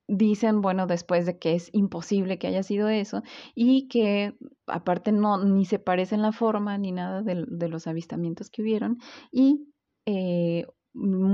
dicen, 0.08 0.62
bueno, 0.62 0.86
después 0.86 1.26
de 1.26 1.38
que 1.38 1.54
es 1.54 1.68
imposible 1.74 2.38
que 2.38 2.46
haya 2.46 2.62
sido 2.62 2.88
eso 2.88 3.22
y 3.54 3.88
que 3.88 4.34
aparte 4.66 5.12
no, 5.12 5.44
ni 5.44 5.66
se 5.66 5.78
parece 5.78 6.14
en 6.14 6.22
la 6.22 6.32
forma 6.32 6.78
ni 6.78 6.92
nada 6.92 7.22
de, 7.22 7.44
de 7.46 7.68
los 7.68 7.86
avistamientos 7.86 8.48
que 8.48 8.62
hubieron 8.62 8.98
y 9.30 9.68
eh, 10.06 10.64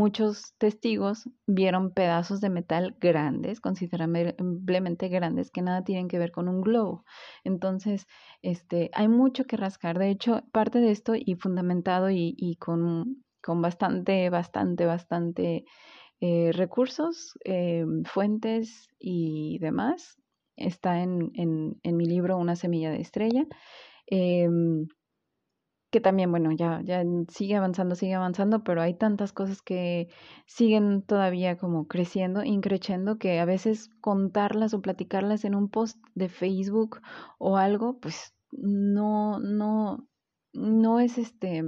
muchos 0.03 0.55
testigos 0.59 1.29
vieron 1.47 1.93
pedazos 1.93 2.41
de 2.41 2.51
metal 2.51 2.97
grandes, 3.01 3.61
considerablemente 3.61 5.09
grandes, 5.09 5.53
que 5.53 5.63
nada 5.63 5.85
tienen 5.85 6.09
que 6.09 6.19
ver 6.19 6.33
con 6.33 6.49
un 6.49 6.61
globo. 6.61 7.05
Entonces, 7.45 8.07
este, 8.43 8.91
hay 8.95 9.07
mucho 9.07 9.45
que 9.45 9.57
rascar. 9.57 10.01
De 10.01 10.11
hecho, 10.11 10.43
parte 10.51 10.81
de 10.81 10.91
esto 10.91 11.13
y 11.15 11.37
fundamentado 11.37 12.11
y, 12.11 12.57
con 12.59 13.23
con 13.45 13.61
bastante, 13.63 14.29
bastante, 14.31 14.87
bastante 14.87 15.65
eh, 16.21 16.51
recursos, 16.53 17.39
eh, 17.45 17.85
fuentes 18.05 18.89
y 18.99 19.59
demás. 19.61 20.17
Está 20.57 21.01
en, 21.01 21.31
en, 21.35 21.81
en, 21.83 21.97
mi 21.97 22.07
libro 22.07 22.39
Una 22.39 22.57
semilla 22.57 22.91
de 22.91 23.01
estrella, 23.01 23.45
em, 24.07 24.87
que 25.93 26.01
también, 26.01 26.31
bueno, 26.31 26.53
ya, 26.53 26.81
ya 26.83 27.05
sigue 27.29 27.55
avanzando, 27.55 27.95
sigue 27.95 28.15
avanzando, 28.15 28.65
pero 28.65 28.81
hay 28.81 28.95
tantas 28.95 29.33
cosas 29.35 29.61
que 29.61 30.09
siguen 30.47 31.03
todavía 31.03 31.59
como 31.59 31.87
creciendo, 31.87 32.43
increciendo, 32.43 33.19
que 33.19 33.39
a 33.39 33.45
veces 33.45 33.91
contarlas 34.01 34.73
o 34.73 34.81
platicarlas 34.81 35.45
en 35.45 35.55
un 35.55 35.69
post 35.69 35.99
de 36.15 36.31
Facebook 36.31 37.03
o 37.39 37.59
algo, 37.59 38.01
pues 38.01 38.35
no, 38.53 39.39
no, 39.39 40.09
no 40.55 40.99
es 40.99 41.19
este 41.19 41.63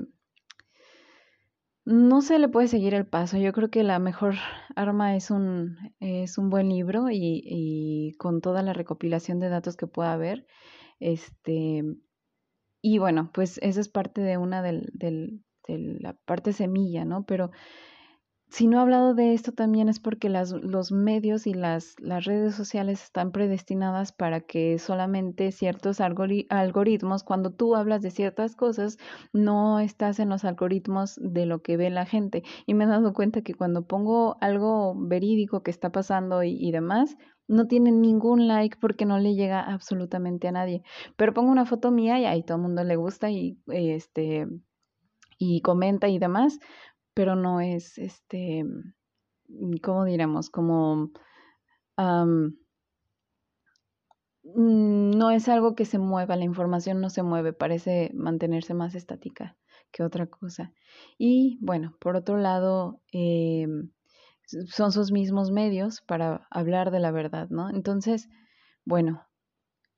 no 1.85 2.23
se 2.23 2.39
le 2.39 2.49
puede 2.49 2.69
seguir 2.69 2.95
el 2.95 3.07
paso. 3.07 3.37
Yo 3.37 3.53
creo 3.53 3.71
que 3.71 3.83
la 3.83 3.99
mejor 3.99 4.37
arma 4.75 5.17
es 5.17 5.31
un, 5.31 5.77
es 6.01 6.39
un 6.39 6.49
buen 6.49 6.71
libro 6.71 7.11
y, 7.11 7.43
y 7.45 8.15
con 8.17 8.41
toda 8.41 8.63
la 8.63 8.73
recopilación 8.73 9.39
de 9.39 9.51
datos 9.51 9.77
que 9.77 9.87
pueda 9.87 10.15
haber. 10.15 10.47
Este, 10.99 11.85
y 12.87 12.99
bueno, 12.99 13.31
pues 13.33 13.59
esa 13.63 13.81
es 13.81 13.89
parte 13.89 14.21
de 14.21 14.37
una 14.37 14.61
del, 14.61 14.91
del, 14.93 15.43
de 15.67 15.79
la 16.01 16.13
parte 16.27 16.53
semilla, 16.53 17.07
¿no? 17.07 17.25
Pero 17.25 17.51
si 18.51 18.67
no 18.67 18.77
he 18.77 18.81
hablado 18.83 19.15
de 19.15 19.33
esto 19.33 19.53
también 19.53 19.89
es 19.89 20.01
porque 20.01 20.29
las, 20.29 20.53
los 20.53 20.93
medios 20.93 21.47
y 21.47 21.55
las, 21.55 21.95
las, 21.99 22.27
redes 22.27 22.55
sociales 22.55 23.03
están 23.03 23.33
predestinadas 23.33 24.13
para 24.13 24.43
que 24.43 24.79
solamente 24.79 25.51
ciertos 25.51 25.99
algoritmos, 26.03 27.25
cuando 27.25 27.53
tú 27.53 27.75
hablas 27.75 28.03
de 28.03 28.11
ciertas 28.11 28.55
cosas, 28.55 28.99
no 29.33 29.81
estás 29.81 30.19
en 30.19 30.29
los 30.29 30.45
algoritmos 30.45 31.19
de 31.23 31.47
lo 31.47 31.63
que 31.63 31.79
ve 31.79 31.89
la 31.89 32.05
gente. 32.05 32.43
Y 32.67 32.75
me 32.75 32.85
he 32.85 32.87
dado 32.87 33.15
cuenta 33.15 33.41
que 33.41 33.55
cuando 33.55 33.87
pongo 33.87 34.37
algo 34.43 34.95
verídico 34.95 35.63
que 35.63 35.71
está 35.71 35.91
pasando 35.91 36.43
y, 36.43 36.51
y 36.51 36.71
demás, 36.71 37.17
no 37.47 37.67
tiene 37.67 37.93
ningún 37.93 38.49
like 38.49 38.79
porque 38.81 39.05
no 39.05 39.19
le 39.19 39.35
llega 39.35 39.61
absolutamente 39.61 40.49
a 40.49 40.53
nadie. 40.53 40.83
Pero 41.17 41.35
pongo 41.35 41.51
una 41.51 41.67
foto 41.67 41.91
mía 41.91 42.19
y 42.19 42.25
ahí 42.25 42.43
todo 42.43 42.57
el 42.57 42.63
mundo 42.63 42.85
le 42.85 42.97
gusta 42.97 43.31
y 43.31 43.59
este 43.69 44.47
y 45.39 45.61
comenta 45.61 46.09
y 46.09 46.19
demás, 46.19 46.59
pero 47.15 47.37
no 47.37 47.61
es, 47.61 47.99
este, 47.99 48.65
¿cómo 49.83 50.05
diríamos? 50.05 50.51
Como... 50.51 51.11
no 54.43 55.31
es 55.31 55.49
algo 55.49 55.75
que 55.75 55.85
se 55.85 55.99
mueva, 55.99 56.37
la 56.37 56.45
información 56.45 57.01
no 57.01 57.11
se 57.11 57.23
mueve, 57.23 57.53
parece 57.53 58.11
mantenerse 58.15 58.75
más 58.75 58.95
estática 58.95 59.57
que 59.91 60.03
otra 60.03 60.27
cosa. 60.27 60.73
Y 61.19 61.59
bueno, 61.61 61.97
por 62.01 62.17
otro 62.17 62.37
lado, 62.37 63.01
em, 63.13 63.91
son 64.47 64.93
sus 64.93 65.13
mismos 65.13 65.51
medios 65.51 66.01
para 66.03 66.47
hablar 66.51 66.91
de 66.91 67.01
la 67.01 67.11
verdad, 67.11 67.49
¿no? 67.51 67.71
Entonces, 67.71 68.29
bueno, 68.85 69.27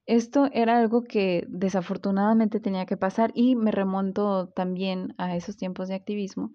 esto 0.06 0.48
era 0.52 0.78
algo 0.78 1.02
que 1.02 1.44
desafortunadamente 1.48 2.60
tenía 2.60 2.86
que 2.86 2.96
pasar 2.96 3.32
y 3.34 3.56
me 3.56 3.72
remonto 3.72 4.48
también 4.50 5.14
a 5.18 5.36
esos 5.36 5.56
tiempos 5.56 5.88
de 5.88 5.96
activismo, 5.96 6.52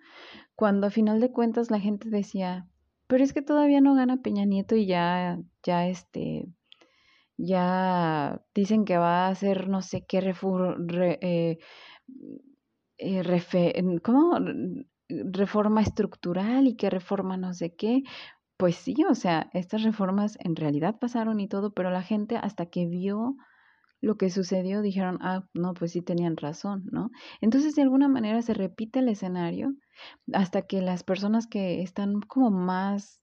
cuando 0.55 0.87
a 0.87 0.91
final 0.91 1.19
de 1.19 1.31
cuentas 1.31 1.69
la 1.69 1.79
gente 1.79 2.09
decía, 2.09 2.67
pero 3.07 3.23
es 3.23 3.33
que 3.33 3.41
todavía 3.41 3.81
no 3.81 3.93
gana 3.93 4.21
Peña 4.21 4.45
Nieto 4.45 4.75
y 4.75 4.85
ya, 4.85 5.37
ya 5.63 5.87
este, 5.87 6.47
ya 7.37 8.41
dicen 8.55 8.85
que 8.85 8.97
va 8.97 9.27
a 9.27 9.29
hacer 9.29 9.67
no 9.67 9.81
sé 9.81 10.05
qué 10.05 10.19
eh, 10.19 11.57
eh, 12.97 13.99
¿cómo? 14.01 14.37
Reforma 15.31 15.81
estructural 15.81 16.67
y 16.67 16.75
qué 16.75 16.89
reforma 16.89 17.37
no 17.37 17.53
sé 17.53 17.75
qué. 17.75 18.03
Pues 18.57 18.75
sí, 18.75 18.95
o 19.09 19.15
sea, 19.15 19.49
estas 19.53 19.83
reformas 19.83 20.37
en 20.39 20.55
realidad 20.55 20.99
pasaron 20.99 21.39
y 21.39 21.47
todo, 21.47 21.73
pero 21.73 21.89
la 21.89 22.03
gente 22.03 22.37
hasta 22.37 22.67
que 22.67 22.85
vio 22.85 23.35
lo 24.01 24.17
que 24.17 24.29
sucedió 24.29 24.81
dijeron, 24.81 25.19
ah, 25.21 25.47
no, 25.53 25.73
pues 25.73 25.91
sí 25.91 26.01
tenían 26.01 26.35
razón, 26.35 26.83
¿no? 26.91 27.11
Entonces, 27.39 27.75
de 27.75 27.83
alguna 27.83 28.07
manera 28.07 28.41
se 28.41 28.53
repite 28.55 28.99
el 28.99 29.09
escenario 29.09 29.73
hasta 30.33 30.63
que 30.63 30.81
las 30.81 31.03
personas 31.03 31.47
que 31.47 31.81
están 31.83 32.21
como 32.21 32.49
más 32.49 33.21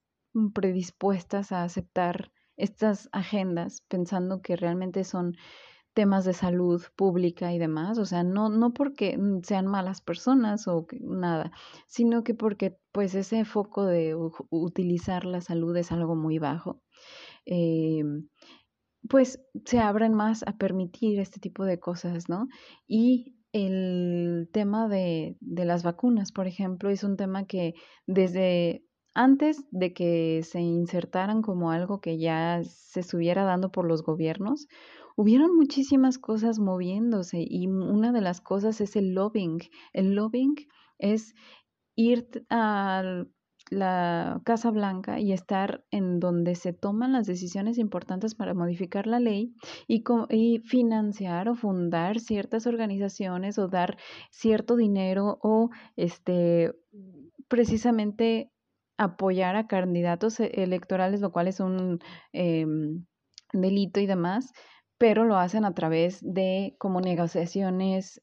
predispuestas 0.53 1.51
a 1.51 1.63
aceptar 1.63 2.31
estas 2.55 3.09
agendas, 3.11 3.81
pensando 3.87 4.41
que 4.41 4.55
realmente 4.55 5.03
son 5.03 5.35
temas 5.93 6.25
de 6.25 6.33
salud 6.33 6.81
pública 6.95 7.53
y 7.53 7.59
demás, 7.59 7.97
o 7.97 8.05
sea, 8.05 8.23
no, 8.23 8.49
no 8.49 8.73
porque 8.73 9.19
sean 9.43 9.67
malas 9.67 10.01
personas 10.01 10.67
o 10.67 10.87
nada, 11.01 11.51
sino 11.87 12.23
que 12.23 12.33
porque 12.33 12.77
pues 12.91 13.15
ese 13.15 13.45
foco 13.45 13.85
de 13.85 14.15
utilizar 14.49 15.25
la 15.25 15.41
salud 15.41 15.75
es 15.77 15.91
algo 15.91 16.15
muy 16.15 16.39
bajo. 16.39 16.81
Eh, 17.45 18.03
pues 19.07 19.41
se 19.65 19.79
abren 19.79 20.13
más 20.13 20.43
a 20.43 20.57
permitir 20.57 21.19
este 21.19 21.39
tipo 21.39 21.65
de 21.65 21.79
cosas, 21.79 22.29
¿no? 22.29 22.47
Y 22.87 23.35
el 23.53 24.49
tema 24.51 24.87
de, 24.87 25.37
de 25.39 25.65
las 25.65 25.83
vacunas, 25.83 26.31
por 26.31 26.47
ejemplo, 26.47 26.89
es 26.89 27.03
un 27.03 27.17
tema 27.17 27.45
que 27.45 27.73
desde 28.05 28.83
antes 29.15 29.65
de 29.71 29.93
que 29.93 30.41
se 30.43 30.61
insertaran 30.61 31.41
como 31.41 31.71
algo 31.71 31.99
que 31.99 32.19
ya 32.19 32.61
se 32.63 32.99
estuviera 32.99 33.43
dando 33.43 33.71
por 33.71 33.85
los 33.85 34.03
gobiernos, 34.03 34.67
hubieron 35.19 35.53
muchísimas 35.53 36.17
cosas 36.17 36.59
moviéndose 36.59 37.45
y 37.45 37.67
una 37.67 38.13
de 38.13 38.21
las 38.21 38.39
cosas 38.39 38.79
es 38.79 38.95
el 38.95 39.13
lobbying. 39.13 39.59
El 39.91 40.15
lobbying 40.15 40.55
es 40.97 41.35
ir 41.97 42.29
a 42.49 43.25
la 43.69 44.41
Casa 44.45 44.71
Blanca 44.71 45.19
y 45.19 45.33
estar 45.33 45.83
en 45.91 46.21
donde 46.21 46.55
se 46.55 46.71
toman 46.71 47.11
las 47.11 47.27
decisiones 47.27 47.77
importantes 47.77 48.33
para 48.33 48.53
modificar 48.53 49.07
la 49.07 49.19
ley 49.19 49.53
y, 49.89 50.59
financiar 50.59 51.49
o 51.49 51.55
fundar 51.55 52.21
ciertas 52.21 52.65
organizaciones 52.65 53.59
o 53.59 53.67
dar 53.67 53.97
cierto 54.31 54.77
dinero 54.77 55.37
o 55.43 55.69
este 55.97 56.71
precisamente 57.49 58.53
apoyar 58.97 59.57
a 59.57 59.67
candidatos 59.67 60.39
e-, 60.39 60.63
electorales, 60.63 61.19
lo 61.19 61.33
cual 61.33 61.49
es 61.49 61.59
un 61.59 61.99
em, 62.31 63.05
delito 63.51 63.99
y 63.99 64.05
demás, 64.05 64.53
pero 64.99 65.23
lo 65.25 65.37
hacen 65.37 65.65
a 65.65 65.73
través 65.73 66.19
de 66.21 66.75
como 66.77 67.01
negociaciones 67.01 68.21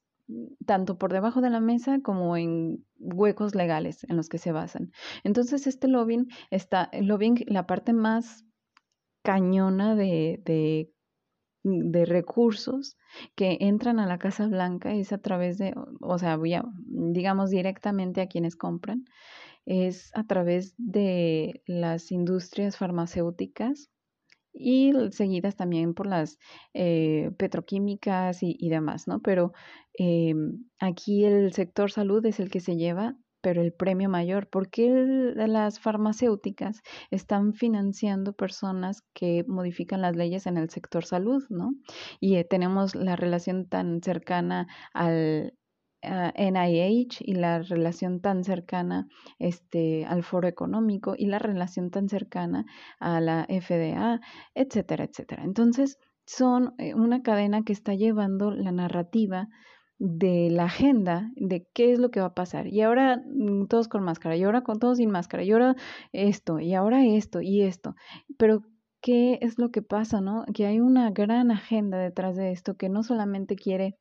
tanto 0.66 0.99
por 0.99 1.12
debajo 1.12 1.40
de 1.40 1.50
la 1.50 1.61
mesa 1.61 2.00
como 2.02 2.37
en 2.37 2.85
huecos 2.99 3.54
legales 3.54 4.04
en 4.04 4.16
los 4.16 4.28
que 4.28 4.38
se 4.38 4.52
basan. 4.52 4.92
Entonces, 5.25 5.66
este 5.66 5.88
lobbying 5.88 6.28
está, 6.50 6.90
lobbying, 7.00 7.45
la 7.47 7.66
parte 7.66 7.92
más 7.92 8.45
cañona 9.23 9.95
de, 9.95 10.42
de, 10.45 10.92
de 11.62 12.04
recursos 12.04 12.97
que 13.35 13.56
entran 13.61 13.99
a 13.99 14.06
la 14.06 14.18
Casa 14.18 14.47
Blanca 14.47 14.92
es 14.92 15.12
a 15.12 15.18
través 15.18 15.59
de, 15.59 15.75
o 16.00 16.18
sea, 16.18 16.38
digamos 16.87 17.50
directamente 17.50 18.21
a 18.21 18.26
quienes 18.26 18.56
compran, 18.56 19.04
es 19.64 20.11
a 20.14 20.25
través 20.25 20.75
de 20.76 21.62
las 21.66 22.12
industrias 22.12 22.76
farmacéuticas 22.76 23.90
y 24.58 24.92
seguidas 25.12 25.56
también 25.56 25.94
por 25.94 26.06
las 26.06 26.38
eh, 26.75 27.30
petroquímicas 27.38 28.38
y, 28.42 28.68
demás, 28.68 29.06
¿no? 29.06 29.20
Pero 29.20 29.52
em, 29.94 30.64
aquí 30.78 31.25
el 31.25 31.52
sector 31.52 31.90
salud 31.90 32.25
es 32.26 32.40
el 32.40 32.50
que 32.50 32.60
se 32.60 32.76
lleva 32.76 33.16
pero 33.42 33.62
el 33.62 33.72
premio 33.72 34.08
mayor, 34.08 34.48
¿por 34.48 34.70
qué 34.70 34.90
las 35.36 35.78
farmacéuticas 35.78 36.82
están 37.12 37.54
financiando 37.54 38.32
personas 38.32 39.04
que 39.14 39.44
modifican 39.46 40.02
las 40.02 40.16
leyes 40.16 40.48
en 40.48 40.56
el 40.56 40.68
sector 40.68 41.04
salud, 41.04 41.44
¿no? 41.48 41.70
Y 42.18 42.38
eh, 42.38 42.44
tenemos 42.44 42.96
la 42.96 43.14
relación 43.14 43.68
tan 43.68 44.02
cercana 44.02 44.66
al 44.92 45.54
NIH 46.06 47.25
y 47.25 47.34
la 47.34 47.60
relación 47.60 48.20
tan 48.20 48.44
cercana 48.44 49.08
este, 49.38 50.04
al 50.06 50.22
foro 50.22 50.48
económico 50.48 51.14
y 51.16 51.26
la 51.26 51.38
relación 51.38 51.90
tan 51.90 52.08
cercana 52.08 52.64
a 52.98 53.20
la 53.20 53.46
FDA, 53.48 54.20
etcétera, 54.54 55.04
etcétera. 55.04 55.44
Entonces, 55.44 55.98
son 56.26 56.75
eh, 56.78 56.94
una 56.94 57.22
cadena 57.22 57.62
que 57.62 57.72
está 57.72 57.94
llevando 57.94 58.50
la 58.50 58.72
narrativa 58.72 59.48
de 59.98 60.50
la 60.50 60.64
agenda 60.64 61.30
de 61.36 61.66
qué 61.72 61.92
es 61.92 61.98
lo 61.98 62.10
que 62.10 62.20
va 62.20 62.26
a 62.26 62.34
pasar. 62.34 62.66
Y 62.66 62.82
ahora 62.82 63.22
mm, 63.25 63.66
todos 63.68 63.88
con 63.88 64.02
máscara, 64.02 64.36
y 64.36 64.42
ahora 64.42 64.62
con 64.62 64.78
todos 64.78 64.98
sin 64.98 65.10
máscara, 65.10 65.42
y 65.44 65.52
ahora 65.52 65.76
esto, 66.12 66.60
y 66.60 66.75
ahora 66.75 67.04
esto, 67.04 67.40
y 67.40 67.62
esto. 67.62 67.94
Pero, 68.38 68.62
¿qué 69.00 69.38
es 69.40 69.58
lo 69.58 69.70
que 69.70 69.82
pasa, 69.82 70.20
no? 70.20 70.44
Que 70.52 70.66
hay 70.66 70.80
una 70.80 71.10
gran 71.10 71.50
agenda 71.50 71.98
detrás 71.98 72.36
de 72.36 72.52
esto 72.52 72.76
que 72.76 72.88
no 72.88 73.02
solamente 73.02 73.56
quiere 73.56 73.96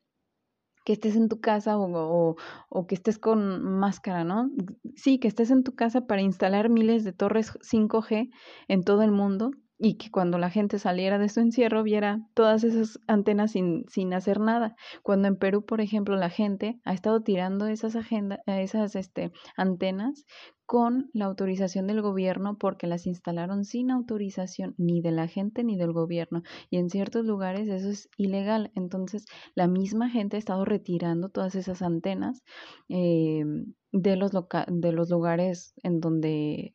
que 0.86 0.94
estés 0.94 1.16
en 1.18 1.28
tu 1.28 1.42
casa 1.42 1.78
o, 1.78 2.36
o, 2.70 2.88
que 2.88 2.96
estés 2.96 3.18
con 3.18 3.62
máscara, 3.64 4.24
¿no? 4.24 4.52
Sí, 4.96 5.20
que 5.20 5.28
estés 5.28 5.52
en 5.52 5.64
tu 5.64 5.76
casa 5.76 6.08
para 6.08 6.22
instalar 6.22 6.70
miles 6.70 7.04
de 7.04 7.12
torres 7.12 7.52
5G 7.62 8.32
en 8.68 8.84
todo 8.84 9.02
el 9.02 9.12
mundo 9.12 9.52
y 9.78 9.98
que 9.98 10.10
cuando 10.10 10.38
la 10.38 10.50
gente 10.50 10.80
saliera 10.80 11.18
de 11.18 11.30
su 11.30 11.42
encierro 11.42 11.84
viera 11.84 12.22
todas 12.34 12.64
esas 12.64 13.00
antenas 13.08 13.52
sin, 13.52 13.86
sin 13.90 14.14
hacer 14.14 14.40
nada. 14.40 14.76
Cuando 15.04 15.28
en 15.28 15.38
Perú, 15.38 15.66
por 15.66 15.82
ejemplo, 15.82 16.16
la 16.16 16.30
gente 16.30 16.80
ha 16.86 16.94
estado 16.94 17.22
tirando 17.22 17.68
esas, 17.68 17.96
agenda, 17.96 18.40
esas 18.46 18.96
este, 18.96 19.32
antenas 19.58 20.26
con 20.66 21.10
la 21.14 21.26
autorización 21.26 21.88
del 21.88 22.02
gobierno 22.02 22.58
porque 22.58 22.88
las 22.88 23.06
instalaron 23.06 23.66
sin 23.66 23.92
autorización 23.92 24.74
ni 24.78 25.02
de 25.02 25.12
la 25.12 25.28
gente 25.28 25.64
ni 25.64 25.78
del 25.78 25.94
gobierno 25.94 26.42
y 26.70 26.78
en 26.78 26.90
ciertos 26.90 27.26
lugares 27.26 27.68
eso 27.70 27.90
es 27.90 28.10
ilegal 28.18 28.72
entonces 28.74 29.26
la 29.54 29.68
misma 29.68 30.10
gente 30.10 30.38
ha 30.38 30.40
estado 30.40 30.66
retirando 30.66 31.30
todas 31.30 31.54
esas 31.54 31.84
antenas 31.84 32.44
eh, 32.90 33.44
de, 33.92 34.16
los 34.16 34.32
de 34.32 34.92
los 34.92 35.10
lugares 35.12 35.76
en 35.84 36.00
donde 36.00 36.75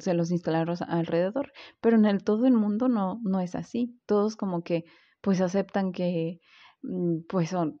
se 0.00 0.14
los 0.14 0.30
instalaron 0.30 0.76
alrededor, 0.88 1.52
pero 1.80 1.96
en 1.96 2.04
el 2.04 2.24
todo 2.24 2.46
el 2.46 2.54
mundo 2.54 2.88
no, 2.88 3.20
no 3.24 3.40
es 3.40 3.54
así. 3.54 3.98
Todos 4.06 4.36
como 4.36 4.62
que 4.62 4.84
pues 5.20 5.40
aceptan 5.40 5.92
que 5.92 6.40
mm, 6.82 7.22
pues 7.28 7.50
son 7.50 7.80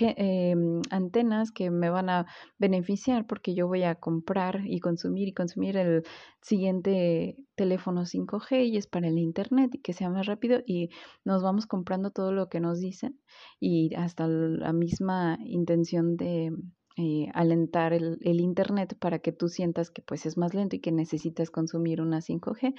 em, 0.00 0.80
antenas 0.90 1.50
que 1.50 1.70
me 1.70 1.90
van 1.90 2.08
a 2.10 2.26
beneficiar 2.58 3.26
porque 3.26 3.54
yo 3.54 3.66
voy 3.66 3.82
a 3.82 3.96
comprar 3.96 4.62
y 4.64 4.80
consumir 4.80 5.28
y 5.28 5.32
consumir 5.32 5.76
el 5.76 6.02
siguiente 6.42 7.36
teléfono 7.56 8.06
5G 8.06 8.66
y 8.66 8.76
es 8.76 8.86
para 8.86 9.08
el 9.08 9.18
internet 9.18 9.70
y 9.74 9.80
que 9.80 9.92
sea 9.92 10.10
más 10.10 10.26
rápido 10.26 10.60
y 10.66 10.90
nos 11.24 11.42
vamos 11.42 11.66
comprando 11.66 12.10
todo 12.10 12.32
lo 12.32 12.48
que 12.48 12.60
nos 12.60 12.78
dicen 12.78 13.20
y 13.58 13.94
hasta 13.94 14.28
la 14.28 14.72
misma 14.72 15.38
intención 15.40 16.16
de 16.16 16.52
eh, 17.00 17.30
alentar 17.32 17.92
el, 17.92 18.18
Internet 18.40 18.96
para 18.98 19.20
que 19.20 19.30
tú 19.30 19.48
sientas 19.48 19.88
que 19.88 20.02
pues 20.02 20.26
es 20.26 20.36
más 20.36 20.52
lento 20.52 20.74
y 20.74 20.80
que 20.80 20.90
necesitas 20.90 21.48
consumir 21.48 22.00
una 22.00 22.18
5G 22.18 22.74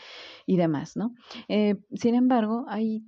y 0.46 0.58
demás, 0.58 0.98
¿no? 0.98 1.14
Eh, 1.48 1.76
sin 1.94 2.16
embargo, 2.16 2.66
hay 2.68 3.06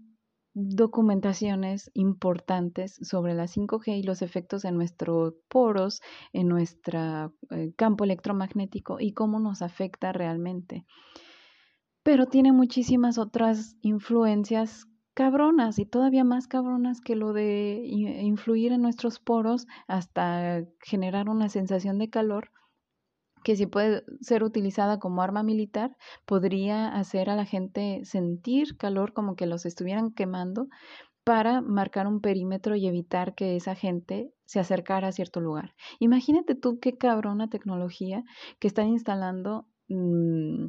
documentaciones 0.54 1.92
importantes 1.96 2.98
sobre 3.02 3.34
la 3.34 3.48
5G 3.48 4.00
y 4.00 4.04
los 4.04 4.22
efectos 4.22 4.64
en 4.64 4.76
nuestros 4.76 5.34
poros, 5.50 6.02
en 6.32 6.48
nuestro 6.48 7.34
eh, 7.50 7.74
campo 7.76 8.06
electromagnético 8.06 8.98
y 9.02 9.12
cómo 9.12 9.42
nos 9.42 9.62
afecta 9.62 10.14
realmente. 10.14 10.86
Pero 12.04 12.28
tiene 12.28 12.54
muchísimas 12.54 13.18
otras 13.18 13.76
influencias 13.82 14.88
cabronas 15.14 15.80
y 15.80 15.86
todavía 15.86 16.24
más 16.24 16.48
cabronas 16.48 17.02
que 17.02 17.16
lo 17.16 17.34
de 17.34 17.82
influir 17.86 18.72
en 18.72 18.82
nuestros 18.82 19.20
poros 19.20 19.68
hasta 19.88 20.64
generar 20.82 21.30
una 21.30 21.50
sensación 21.50 21.98
de 21.98 22.10
calor 22.10 22.52
que 23.44 23.56
si 23.56 23.66
puede 23.66 24.04
ser 24.22 24.44
utilizada 24.44 25.00
como 25.00 25.22
arma 25.22 25.44
militar, 25.44 25.98
podría 26.26 26.88
hacer 26.96 27.30
a 27.30 27.36
la 27.36 27.46
gente 27.46 28.02
sentir 28.04 28.78
calor 28.78 29.14
como 29.14 29.36
que 29.36 29.48
los 29.48 29.66
estuvieran 29.66 30.12
quemando 30.12 30.68
para 31.24 31.62
marcar 31.62 32.08
un 32.08 32.22
perímetro 32.22 32.76
y 32.76 32.88
evitar 32.88 33.36
que 33.36 33.56
esa 33.56 33.76
gente 33.76 34.34
se 34.46 34.60
acercara 34.60 35.08
a 35.08 35.12
cierto 35.12 35.40
lugar. 35.40 35.76
Imagínate 36.00 36.56
tú 36.56 36.80
qué 36.80 36.98
cabrona 36.98 37.50
tecnología 37.50 38.24
que 38.60 38.68
están 38.68 38.88
instalando 38.88 39.68
mm, 39.88 40.68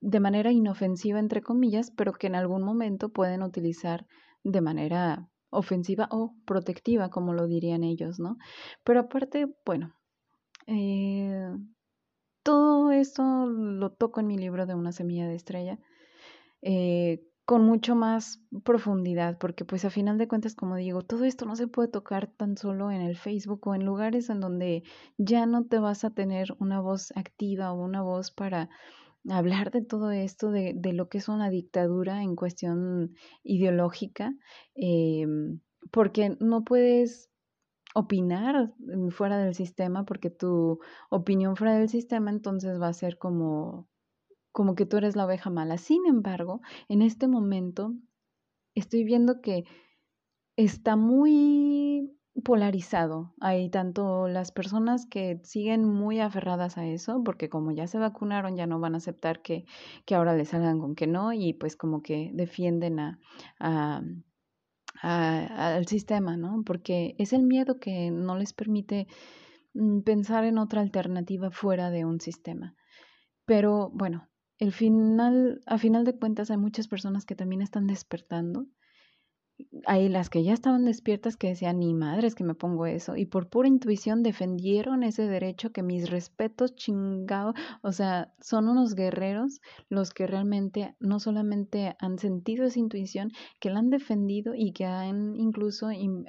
de 0.00 0.20
manera 0.20 0.52
inofensiva, 0.52 1.18
entre 1.18 1.42
comillas, 1.42 1.90
pero 1.90 2.12
que 2.12 2.28
en 2.28 2.34
algún 2.34 2.62
momento 2.62 3.10
pueden 3.10 3.42
utilizar 3.42 4.06
de 4.44 4.60
manera 4.60 5.28
ofensiva 5.50 6.08
o 6.10 6.34
protectiva, 6.44 7.10
como 7.10 7.32
lo 7.32 7.46
dirían 7.46 7.82
ellos, 7.82 8.18
¿no? 8.18 8.36
Pero 8.84 9.00
aparte, 9.00 9.46
bueno, 9.64 9.94
eh, 10.66 11.50
todo 12.42 12.90
esto 12.92 13.46
lo 13.46 13.92
toco 13.92 14.20
en 14.20 14.26
mi 14.26 14.38
libro 14.38 14.66
de 14.66 14.74
una 14.74 14.92
semilla 14.92 15.26
de 15.26 15.34
estrella, 15.34 15.78
eh, 16.62 17.22
con 17.44 17.64
mucho 17.64 17.94
más 17.94 18.42
profundidad, 18.62 19.38
porque 19.38 19.64
pues 19.64 19.86
a 19.86 19.90
final 19.90 20.18
de 20.18 20.28
cuentas, 20.28 20.54
como 20.54 20.76
digo, 20.76 21.02
todo 21.02 21.24
esto 21.24 21.46
no 21.46 21.56
se 21.56 21.66
puede 21.66 21.88
tocar 21.88 22.26
tan 22.26 22.58
solo 22.58 22.90
en 22.90 23.00
el 23.00 23.16
Facebook 23.16 23.66
o 23.66 23.74
en 23.74 23.86
lugares 23.86 24.28
en 24.28 24.40
donde 24.40 24.82
ya 25.16 25.46
no 25.46 25.64
te 25.64 25.78
vas 25.78 26.04
a 26.04 26.10
tener 26.10 26.54
una 26.58 26.80
voz 26.80 27.10
activa 27.16 27.72
o 27.72 27.82
una 27.82 28.02
voz 28.02 28.30
para 28.30 28.68
hablar 29.30 29.70
de 29.70 29.82
todo 29.82 30.10
esto, 30.10 30.50
de, 30.50 30.72
de 30.74 30.92
lo 30.92 31.08
que 31.08 31.18
es 31.18 31.28
una 31.28 31.50
dictadura 31.50 32.22
en 32.22 32.36
cuestión 32.36 33.14
ideológica, 33.42 34.34
eh, 34.74 35.26
porque 35.90 36.36
no 36.40 36.64
puedes 36.64 37.30
opinar 37.94 38.72
fuera 39.10 39.38
del 39.38 39.54
sistema, 39.54 40.04
porque 40.04 40.30
tu 40.30 40.80
opinión 41.10 41.56
fuera 41.56 41.78
del 41.78 41.88
sistema 41.88 42.30
entonces 42.30 42.80
va 42.80 42.88
a 42.88 42.92
ser 42.92 43.18
como, 43.18 43.88
como 44.52 44.74
que 44.74 44.86
tú 44.86 44.98
eres 44.98 45.16
la 45.16 45.26
oveja 45.26 45.50
mala. 45.50 45.78
Sin 45.78 46.06
embargo, 46.06 46.60
en 46.88 47.02
este 47.02 47.28
momento 47.28 47.94
estoy 48.74 49.04
viendo 49.04 49.40
que 49.40 49.64
está 50.56 50.96
muy 50.96 52.17
polarizado. 52.42 53.34
Hay 53.40 53.70
tanto 53.70 54.28
las 54.28 54.52
personas 54.52 55.06
que 55.06 55.40
siguen 55.42 55.84
muy 55.84 56.20
aferradas 56.20 56.78
a 56.78 56.86
eso, 56.86 57.22
porque 57.24 57.48
como 57.48 57.72
ya 57.72 57.86
se 57.86 57.98
vacunaron, 57.98 58.56
ya 58.56 58.66
no 58.66 58.80
van 58.80 58.94
a 58.94 58.98
aceptar 58.98 59.42
que, 59.42 59.64
que 60.04 60.14
ahora 60.14 60.36
les 60.36 60.48
salgan 60.48 60.78
con 60.78 60.94
que 60.94 61.06
no, 61.06 61.32
y 61.32 61.52
pues 61.54 61.76
como 61.76 62.02
que 62.02 62.30
defienden 62.34 63.00
a, 63.00 63.18
a, 63.58 64.02
al 65.02 65.86
sistema, 65.86 66.36
¿no? 66.36 66.62
Porque 66.64 67.14
es 67.18 67.32
el 67.32 67.44
miedo 67.44 67.78
que 67.78 68.10
no 68.10 68.36
les 68.36 68.52
permite 68.52 69.06
mm, 69.74 70.00
pensar 70.00 70.44
en 70.44 70.58
otra 70.58 70.80
alternativa 70.80 71.50
fuera 71.50 71.90
de 71.90 72.04
un 72.04 72.20
sistema. 72.20 72.74
Pero 73.44 73.90
bueno, 73.94 74.28
el 74.58 74.72
final, 74.72 75.60
a 75.66 75.78
final 75.78 76.04
de 76.04 76.18
cuentas 76.18 76.50
hay 76.50 76.58
muchas 76.58 76.88
personas 76.88 77.24
que 77.24 77.36
también 77.36 77.62
están 77.62 77.86
despertando 77.86 78.66
hay 79.86 80.08
las 80.08 80.30
que 80.30 80.44
ya 80.44 80.52
estaban 80.52 80.84
despiertas 80.84 81.36
que 81.36 81.48
decían, 81.48 81.78
ni 81.78 81.94
madres 81.94 82.34
que 82.34 82.44
me 82.44 82.54
pongo 82.54 82.86
eso, 82.86 83.16
y 83.16 83.26
por 83.26 83.48
pura 83.48 83.68
intuición 83.68 84.22
defendieron 84.22 85.02
ese 85.02 85.26
derecho 85.26 85.72
que 85.72 85.82
mis 85.82 86.10
respetos 86.10 86.74
chingado, 86.74 87.54
o 87.82 87.92
sea, 87.92 88.32
son 88.40 88.68
unos 88.68 88.94
guerreros 88.94 89.60
los 89.88 90.12
que 90.12 90.26
realmente 90.26 90.96
no 91.00 91.20
solamente 91.20 91.96
han 91.98 92.18
sentido 92.18 92.66
esa 92.66 92.78
intuición, 92.78 93.30
que 93.60 93.70
la 93.70 93.80
han 93.80 93.90
defendido 93.90 94.54
y 94.54 94.72
que 94.72 94.84
han 94.84 95.34
incluso 95.36 95.90
em, 95.90 96.24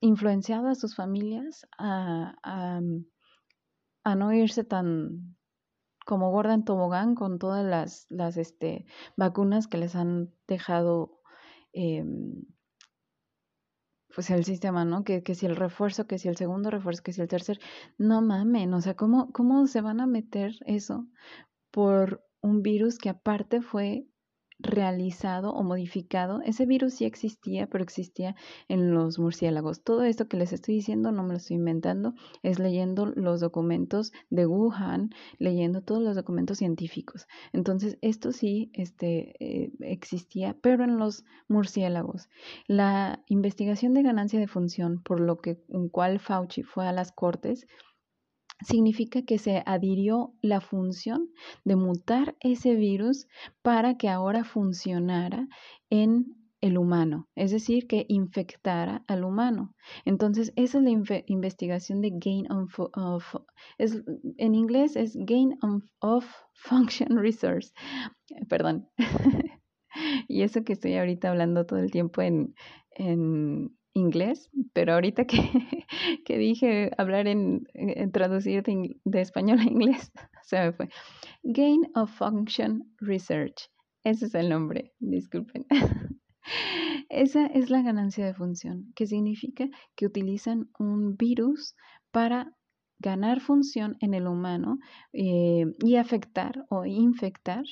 influenciado 0.00 0.68
a 0.68 0.74
sus 0.74 0.94
familias 0.96 1.66
a, 1.78 2.34
a, 2.42 2.80
a 4.04 4.14
no 4.14 4.32
irse 4.32 4.64
tan 4.64 5.36
como 6.06 6.30
gorda 6.30 6.54
en 6.54 6.64
tobogán 6.64 7.14
con 7.14 7.38
todas 7.38 7.66
las, 7.66 8.06
las 8.08 8.38
este, 8.38 8.86
vacunas 9.16 9.66
que 9.66 9.76
les 9.76 9.94
han 9.94 10.32
dejado 10.46 11.17
eh, 11.72 12.04
pues 14.14 14.30
el 14.30 14.44
sistema, 14.44 14.84
¿no? 14.84 15.04
Que, 15.04 15.22
que 15.22 15.34
si 15.34 15.46
el 15.46 15.56
refuerzo, 15.56 16.06
que 16.06 16.18
si 16.18 16.28
el 16.28 16.36
segundo 16.36 16.70
refuerzo, 16.70 17.02
que 17.02 17.12
si 17.12 17.20
el 17.20 17.28
tercer, 17.28 17.60
no 17.98 18.20
mamen, 18.22 18.74
o 18.74 18.80
sea, 18.80 18.94
¿cómo, 18.96 19.32
cómo 19.32 19.66
se 19.66 19.80
van 19.80 20.00
a 20.00 20.06
meter 20.06 20.56
eso 20.66 21.06
por 21.70 22.24
un 22.40 22.62
virus 22.62 22.98
que 22.98 23.10
aparte 23.10 23.60
fue 23.62 24.06
realizado 24.58 25.52
o 25.52 25.62
modificado. 25.62 26.40
Ese 26.42 26.66
virus 26.66 26.94
sí 26.94 27.04
existía, 27.04 27.68
pero 27.68 27.84
existía 27.84 28.34
en 28.68 28.92
los 28.92 29.18
murciélagos. 29.18 29.82
Todo 29.82 30.02
esto 30.02 30.28
que 30.28 30.36
les 30.36 30.52
estoy 30.52 30.74
diciendo 30.74 31.12
no 31.12 31.22
me 31.22 31.30
lo 31.30 31.36
estoy 31.36 31.56
inventando, 31.56 32.14
es 32.42 32.58
leyendo 32.58 33.06
los 33.06 33.40
documentos 33.40 34.12
de 34.30 34.46
Wuhan, 34.46 35.10
leyendo 35.38 35.82
todos 35.82 36.02
los 36.02 36.16
documentos 36.16 36.58
científicos. 36.58 37.26
Entonces, 37.52 37.98
esto 38.00 38.32
sí 38.32 38.70
este, 38.74 39.34
eh, 39.44 39.72
existía, 39.80 40.56
pero 40.60 40.84
en 40.84 40.98
los 40.98 41.24
murciélagos. 41.46 42.28
La 42.66 43.22
investigación 43.26 43.94
de 43.94 44.02
ganancia 44.02 44.40
de 44.40 44.48
función, 44.48 45.02
por 45.02 45.20
lo 45.20 45.38
que 45.38 45.62
un 45.68 45.88
cual 45.88 46.18
Fauci 46.18 46.62
fue 46.62 46.86
a 46.86 46.92
las 46.92 47.12
cortes, 47.12 47.66
significa 48.60 49.22
que 49.22 49.38
se 49.38 49.62
adhirió 49.66 50.34
la 50.42 50.60
función 50.60 51.30
de 51.64 51.76
mutar 51.76 52.36
ese 52.40 52.74
virus 52.74 53.26
para 53.62 53.96
que 53.96 54.08
ahora 54.08 54.44
funcionara 54.44 55.48
en 55.90 56.38
el 56.60 56.76
humano, 56.76 57.28
es 57.36 57.52
decir, 57.52 57.86
que 57.86 58.04
infectara 58.08 59.04
al 59.06 59.24
humano. 59.24 59.74
Entonces, 60.04 60.52
esa 60.56 60.78
es 60.78 60.84
la 60.84 61.22
investigación 61.26 62.00
de 62.00 62.10
gain 62.14 62.46
of, 62.50 63.34
es, 63.78 64.02
en 64.38 64.54
inglés 64.54 64.96
es 64.96 65.16
gain 65.16 65.56
of, 66.00 66.26
function 66.54 67.16
resource, 67.16 67.72
perdón. 68.48 68.88
y 70.28 70.42
eso 70.42 70.64
que 70.64 70.72
estoy 70.72 70.96
ahorita 70.96 71.30
hablando 71.30 71.64
todo 71.64 71.78
el 71.78 71.92
tiempo 71.92 72.22
en, 72.22 72.54
en 72.90 73.76
inglés, 73.98 74.50
pero 74.72 74.94
ahorita 74.94 75.26
que, 75.26 75.38
que 76.24 76.38
dije 76.38 76.90
hablar 76.98 77.26
en, 77.26 77.66
traducir 78.12 78.62
de, 78.62 79.20
español 79.20 79.58
a 79.60 79.64
inglés, 79.64 80.12
se 80.44 80.58
me 80.58 80.72
fue. 80.72 80.88
Gain 81.42 81.82
of 81.94 82.10
Function 82.10 82.94
Research. 82.98 83.70
Ese 84.04 84.26
es 84.26 84.34
el 84.34 84.48
nombre, 84.48 84.92
disculpen. 84.98 85.66
Esa 87.10 87.46
es 87.46 87.70
la 87.70 87.82
ganancia 87.82 88.24
de 88.24 88.34
función, 88.34 88.92
que 88.94 89.06
significa 89.06 89.68
que 89.96 90.06
utilizan 90.06 90.70
un 90.78 91.16
virus 91.16 91.74
para 92.10 92.54
ganar 92.98 93.40
función 93.40 93.96
en 94.00 94.14
el 94.14 94.26
humano 94.26 94.78
eh, 95.12 95.66
y 95.84 95.96
afectar 95.96 96.64
o 96.68 96.84
infectar 96.84 97.64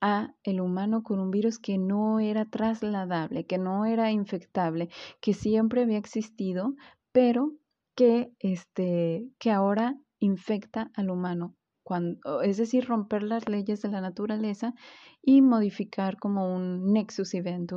a 0.00 0.34
el 0.42 0.60
humano 0.60 1.02
con 1.02 1.20
un 1.20 1.30
virus 1.30 1.58
que 1.58 1.78
no 1.78 2.20
era 2.20 2.44
trasladable, 2.44 3.46
que 3.46 3.58
no 3.58 3.84
era 3.84 4.10
infectable, 4.10 4.88
que 5.20 5.34
siempre 5.34 5.82
había 5.82 5.98
existido, 5.98 6.74
pero 7.12 7.52
que, 7.94 8.32
este, 8.38 9.28
que 9.38 9.50
ahora 9.50 9.96
infecta 10.18 10.90
al 10.94 11.10
humano. 11.10 11.56
Cuando, 11.82 12.42
es 12.42 12.56
decir, 12.56 12.86
romper 12.86 13.22
las 13.22 13.48
leyes 13.48 13.82
de 13.82 13.88
la 13.88 14.00
naturaleza 14.00 14.74
y 15.22 15.42
modificar 15.42 16.18
como 16.18 16.54
un 16.54 16.92
nexus 16.92 17.34
event, 17.34 17.72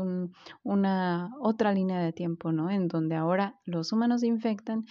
una 0.62 1.31
otra 1.41 1.73
línea 1.73 1.99
de 1.99 2.13
tiempo, 2.13 2.51
¿no? 2.51 2.69
En 2.69 2.88
donde 2.88 3.15
ahora 3.15 3.59
los 3.65 3.91
humanos 3.91 4.23
infectan 4.23 4.86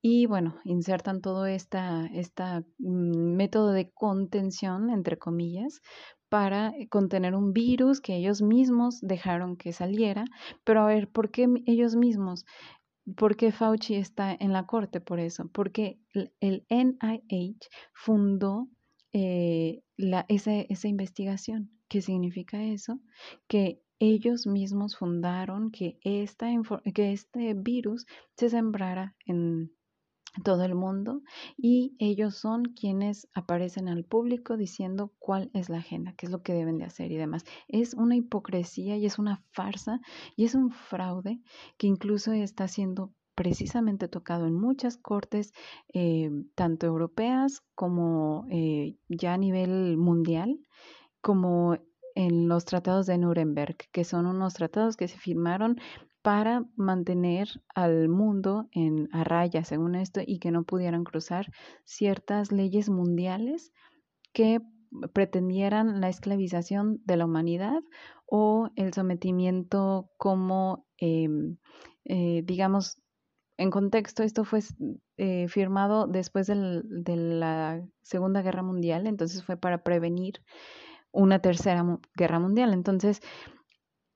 y 0.00 0.26
bueno, 0.26 0.54
insertan 0.64 1.20
todo 1.20 1.46
esta, 1.46 2.06
esta 2.06 2.60
mm, 2.78 3.34
método 3.34 3.72
de 3.72 3.90
contención, 3.90 4.90
entre 4.90 5.18
comillas, 5.18 5.80
para 6.28 6.74
contener 6.90 7.34
un 7.34 7.52
virus 7.52 8.00
que 8.00 8.16
ellos 8.16 8.42
mismos 8.42 9.00
dejaron 9.00 9.56
que 9.56 9.72
saliera. 9.72 10.24
Pero 10.64 10.82
a 10.82 10.86
ver, 10.86 11.08
¿por 11.08 11.30
qué 11.30 11.48
ellos 11.66 11.96
mismos? 11.96 12.44
¿Por 13.16 13.36
qué 13.36 13.52
Fauci 13.52 13.94
está 13.94 14.36
en 14.38 14.52
la 14.52 14.66
corte 14.66 15.00
por 15.00 15.18
eso? 15.20 15.48
Porque 15.52 15.98
el 16.40 16.66
NIH 16.68 17.68
fundó 17.94 18.68
eh, 19.12 19.82
la, 19.96 20.26
esa, 20.28 20.52
esa 20.52 20.88
investigación. 20.88 21.70
¿Qué 21.88 22.02
significa 22.02 22.62
eso? 22.62 23.00
Que 23.46 23.80
ellos 23.98 24.46
mismos 24.46 24.96
fundaron 24.96 25.70
que, 25.70 25.98
esta, 26.02 26.48
que 26.94 27.12
este 27.12 27.54
virus 27.54 28.06
se 28.36 28.50
sembrara 28.50 29.16
en, 29.24 29.72
todo 30.44 30.64
el 30.64 30.74
mundo 30.74 31.22
y 31.56 31.96
ellos 31.98 32.36
son 32.36 32.64
quienes 32.64 33.28
aparecen 33.34 33.88
al 33.88 34.04
público 34.04 34.56
diciendo 34.56 35.12
cuál 35.18 35.50
es 35.54 35.68
la 35.68 35.78
agenda, 35.78 36.14
qué 36.16 36.26
es 36.26 36.32
lo 36.32 36.42
que 36.42 36.54
deben 36.54 36.78
de 36.78 36.84
hacer 36.84 37.10
y 37.12 37.16
demás. 37.16 37.44
Es 37.68 37.94
una 37.94 38.16
hipocresía 38.16 38.96
y 38.96 39.06
es 39.06 39.18
una 39.18 39.42
farsa 39.52 40.00
y 40.36 40.44
es 40.44 40.54
un 40.54 40.70
fraude 40.70 41.40
que 41.76 41.86
incluso 41.86 42.32
está 42.32 42.68
siendo 42.68 43.12
precisamente 43.34 44.08
tocado 44.08 44.46
en 44.46 44.54
muchas 44.54 44.96
cortes, 44.96 45.52
eh, 45.94 46.28
tanto 46.56 46.86
europeas 46.86 47.62
como 47.76 48.46
eh, 48.50 48.96
ya 49.08 49.34
a 49.34 49.38
nivel 49.38 49.96
mundial, 49.96 50.58
como 51.20 51.76
en 52.16 52.48
los 52.48 52.64
tratados 52.64 53.06
de 53.06 53.16
Nuremberg, 53.16 53.76
que 53.92 54.02
son 54.02 54.26
unos 54.26 54.54
tratados 54.54 54.96
que 54.96 55.06
se 55.06 55.18
firmaron 55.18 55.78
para 56.28 56.66
mantener 56.76 57.48
al 57.74 58.10
mundo 58.10 58.68
en 58.72 59.08
a 59.12 59.24
raya, 59.24 59.64
según 59.64 59.94
esto, 59.94 60.20
y 60.22 60.40
que 60.40 60.50
no 60.50 60.62
pudieran 60.62 61.02
cruzar 61.02 61.50
ciertas 61.84 62.52
leyes 62.52 62.90
mundiales 62.90 63.72
que 64.34 64.60
pretendieran 65.14 66.02
la 66.02 66.10
esclavización 66.10 67.00
de 67.06 67.16
la 67.16 67.24
humanidad 67.24 67.80
o 68.26 68.68
el 68.76 68.92
sometimiento 68.92 70.10
como, 70.18 70.84
em, 70.98 71.56
eh, 72.04 72.42
digamos, 72.44 72.98
en 73.56 73.70
contexto, 73.70 74.22
esto 74.22 74.44
fue 74.44 74.60
eh, 75.16 75.48
firmado 75.48 76.06
después 76.06 76.46
de 76.46 77.16
la 77.16 77.82
Segunda 78.02 78.42
Guerra 78.42 78.62
Mundial, 78.62 79.06
entonces 79.06 79.42
fue 79.42 79.56
para 79.56 79.82
prevenir 79.82 80.42
una 81.10 81.38
tercera 81.38 81.86
guerra 82.14 82.38
mundial. 82.38 82.74
Entonces, 82.74 83.22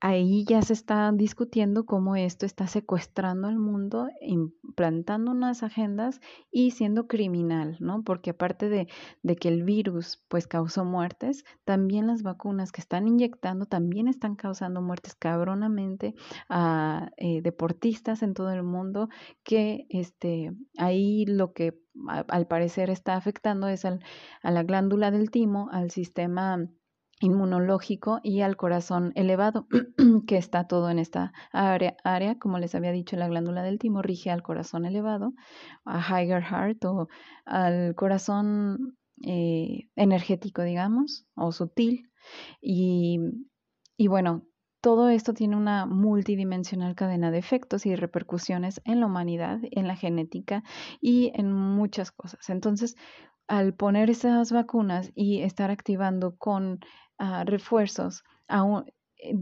ahí 0.03 0.45
ya 0.45 0.61
se 0.63 0.73
está 0.73 1.13
discutiendo 1.13 1.87
cómo 1.87 2.17
esto 2.17 2.45
está 2.45 2.67
secuestrando 2.67 3.47
al 3.47 3.57
mundo, 3.57 4.09
implantando 4.21 5.31
unas 5.31 5.63
agendas 5.63 6.21
y 6.51 6.73
siendo 6.73 7.07
criminal, 7.07 7.77
¿no? 7.79 8.03
Porque 8.03 8.31
aparte 8.31 8.69
de, 8.69 8.89
que 9.37 9.49
el 9.49 9.63
virus 9.63 10.21
pues 10.27 10.49
causó 10.49 10.85
muertes, 10.85 11.45
también 11.65 12.09
las 12.09 12.25
vacunas 12.25 12.73
que 12.73 12.81
están 12.81 13.07
inyectando 13.07 13.67
también 13.67 14.09
están 14.09 14.35
causando 14.35 14.83
muertes 14.83 15.15
cabronamente 15.15 16.17
a 16.49 17.13
eh, 17.17 17.41
deportistas 17.41 18.25
en 18.25 18.35
todo 18.35 18.51
el 18.51 18.65
mundo 18.65 19.09
que 19.45 19.87
este, 19.89 20.51
ahí 20.79 21.27
lo 21.27 21.53
que 21.53 21.81
al 22.27 22.49
parecer 22.49 22.91
está 22.91 23.15
afectando 23.15 23.69
es 23.69 23.85
a 23.85 24.01
la 24.43 24.63
glándula 24.65 25.13
del 25.13 25.31
timo, 25.31 25.69
al 25.71 25.93
sistema 25.93 26.67
inmunológico 27.23 28.21
y 28.23 28.41
al 28.41 28.57
corazón 28.57 29.13
elevado, 29.15 29.67
que 30.27 30.37
está 30.37 30.67
todo 30.67 30.91
en 30.91 30.99
esta 30.99 31.33
área, 31.53 32.39
como 32.39 32.59
les 32.59 32.75
había 32.75 32.93
dicho, 32.93 33.17
la 33.17 33.29
glándula 33.29 33.63
del 33.63 33.79
timo 33.79 34.03
rige 34.03 34.31
al 34.31 34.43
corazón 34.43 34.85
elevado, 34.85 35.33
a 35.85 36.01
higher 36.01 36.43
heart 36.43 36.85
o 36.85 37.09
al 37.45 37.95
corazón 37.95 38.99
eh, 39.23 39.89
energético, 39.95 40.63
digamos, 40.63 41.27
o 41.35 41.53
sutil. 41.53 42.11
Y, 42.61 43.19
y 43.97 44.09
bueno, 44.09 44.45
todo 44.81 45.09
esto 45.09 45.33
tiene 45.33 45.57
una 45.57 45.87
multidimensional 45.87 46.97
cadena 46.97 47.31
de 47.31 47.39
efectos 47.39 47.87
y 47.87 47.95
repercusiones 47.95 48.81
en 48.85 48.99
la 48.99 49.07
humanidad, 49.07 49.61
en 49.71 49.87
la 49.87 49.95
genética 49.95 50.65
y 51.01 51.31
en 51.37 51.53
muchas 51.53 52.11
cosas. 52.11 52.51
Entonces, 52.51 52.97
al 53.47 53.75
poner 53.75 54.11
esas 54.11 54.51
vacunas 54.51 55.13
y 55.15 55.43
estar 55.43 55.71
activando 55.71 56.37
con 56.37 56.81
refuerzos. 57.45 58.25
A 58.49 58.85
eh, 59.17 59.35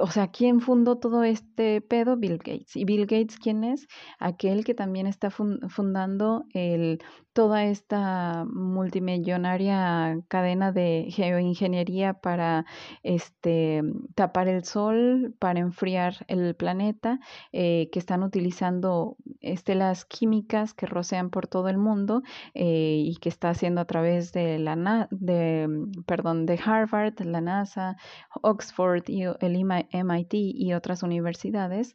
o 0.00 0.10
sea, 0.10 0.28
¿quién 0.28 0.60
fundó 0.60 0.98
todo 0.98 1.24
este 1.24 1.80
pedo? 1.80 2.16
Bill 2.16 2.38
Gates. 2.38 2.76
¿Y 2.76 2.84
Bill 2.84 3.06
Gates 3.06 3.38
quién 3.38 3.64
es? 3.64 3.86
Aquel 4.18 4.64
que 4.64 4.74
también 4.74 5.06
está 5.06 5.30
fundando 5.30 6.44
el, 6.52 7.00
toda 7.38 7.66
esta 7.66 8.44
multimillonaria 8.52 10.20
cadena 10.26 10.72
de 10.72 11.06
geoingeniería 11.08 12.14
para 12.14 12.66
este, 13.04 13.84
tapar 14.16 14.48
el 14.48 14.64
sol, 14.64 15.36
para 15.38 15.60
enfriar 15.60 16.14
el 16.26 16.56
planeta, 16.56 17.20
eh, 17.52 17.90
que 17.92 18.00
están 18.00 18.24
utilizando 18.24 19.16
estelas 19.40 20.04
químicas 20.04 20.74
que 20.74 20.86
rocean 20.86 21.30
por 21.30 21.46
todo 21.46 21.68
el 21.68 21.78
mundo 21.78 22.24
eh, 22.54 23.04
y 23.06 23.14
que 23.18 23.28
está 23.28 23.50
haciendo 23.50 23.80
a 23.82 23.84
través 23.84 24.32
de 24.32 24.58
la 24.58 25.06
de, 25.12 25.68
perdón, 26.06 26.44
de 26.44 26.58
Harvard, 26.58 27.20
la 27.20 27.40
NASA, 27.40 27.98
Oxford 28.42 29.04
y 29.06 29.22
el 29.22 29.86
MIT 29.92 30.34
y 30.34 30.72
otras 30.72 31.04
universidades 31.04 31.94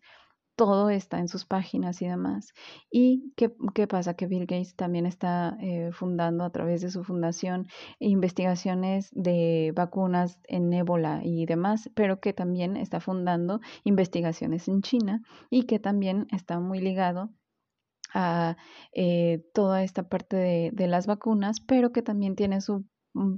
todo 0.55 0.89
está 0.89 1.19
en 1.19 1.27
sus 1.27 1.45
páginas 1.45 2.01
y 2.01 2.07
demás. 2.07 2.53
¿Y 2.91 3.33
qué, 3.35 3.53
qué 3.73 3.87
pasa? 3.87 4.15
Que 4.15 4.27
Bill 4.27 4.45
Gates 4.45 4.75
también 4.75 5.05
está 5.05 5.57
eh, 5.61 5.91
fundando 5.91 6.43
a 6.43 6.51
través 6.51 6.81
de 6.81 6.91
su 6.91 7.03
fundación 7.03 7.67
investigaciones 7.99 9.09
de 9.13 9.71
vacunas 9.75 10.39
en 10.47 10.71
ébola 10.73 11.21
y 11.23 11.45
demás, 11.45 11.89
pero 11.95 12.19
que 12.19 12.33
también 12.33 12.77
está 12.77 12.99
fundando 12.99 13.61
investigaciones 13.83 14.67
en 14.67 14.81
China 14.81 15.21
y 15.49 15.63
que 15.63 15.79
también 15.79 16.27
está 16.31 16.59
muy 16.59 16.79
ligado 16.79 17.29
a 18.13 18.57
eh, 18.93 19.43
toda 19.53 19.83
esta 19.83 20.07
parte 20.07 20.35
de, 20.37 20.69
de, 20.71 20.87
las 20.87 21.07
vacunas, 21.07 21.61
pero 21.61 21.91
que 21.91 22.03
también 22.03 22.35
tiene 22.35 22.61
su 22.61 22.85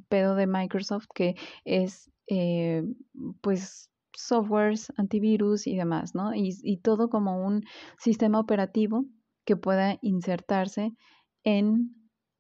pedo 0.10 0.36
de 0.36 0.48
Microsoft 0.48 1.08
que 1.14 1.36
es 1.64 2.12
eh, 2.28 2.84
pues 3.42 3.90
softwares, 4.16 4.92
antivirus 4.98 5.68
y 5.68 5.76
demás, 5.76 6.16
¿no? 6.16 6.34
Y, 6.34 6.78
todo 6.84 7.10
como 7.10 7.46
un 7.46 7.64
sistema 7.98 8.40
operativo 8.40 9.06
que 9.46 9.56
pueda 9.56 9.98
insertarse 10.02 10.94
en 11.44 11.96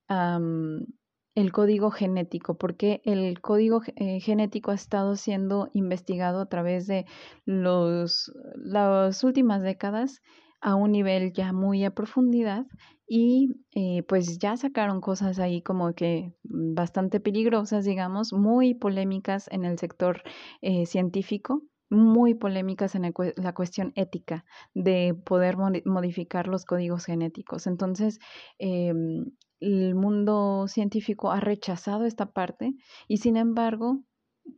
el 0.07 1.51
código 1.51 1.91
genético, 1.91 2.57
porque 2.57 3.01
el 3.03 3.41
código 3.41 3.81
eh, 3.95 4.19
genético 4.19 4.71
ha 4.71 4.75
estado 4.75 5.15
siendo 5.15 5.69
investigado 5.73 6.41
a 6.41 6.47
través 6.47 6.88
de 6.88 7.05
los, 7.45 8.31
las 8.55 9.23
últimas 9.23 9.61
décadas 9.61 10.21
a 10.62 10.76
un 10.76 10.91
nivel 10.91 11.34
ya 11.34 11.54
muy 11.54 11.84
a 11.84 11.91
profundidad 11.91 12.65
y 13.08 13.56
eh, 13.76 14.04
pues 14.04 14.39
ya 14.39 14.58
sacaron 14.58 15.00
cosas 15.02 15.39
ahí 15.39 15.62
como 15.62 15.94
que 15.94 16.34
bastante 16.44 17.20
peligrosas, 17.20 17.86
digamos, 17.86 18.34
muy 18.34 18.74
polémicas 18.74 19.48
en 19.52 19.65
el 19.65 19.78
sector 19.78 20.24
eh, 20.62 20.86
científico, 20.86 21.62
muy 21.89 22.34
polémicas 22.34 22.96
en 22.96 23.13
la 23.36 23.54
cuestión 23.54 23.91
ética 23.96 24.44
de 24.74 25.13
poder 25.13 25.56
modificar 25.86 26.48
los 26.48 26.65
códigos 26.65 27.06
genéticos. 27.06 27.68
Entonces, 27.68 28.20
em, 28.58 29.26
el 29.60 29.96
mundo 29.96 30.68
científico 30.68 31.32
ha 31.32 31.39
rechazado 31.39 32.06
esta 32.06 32.32
parte 32.32 32.74
y 33.08 33.18
sin 33.18 33.38
embargo 33.38 34.02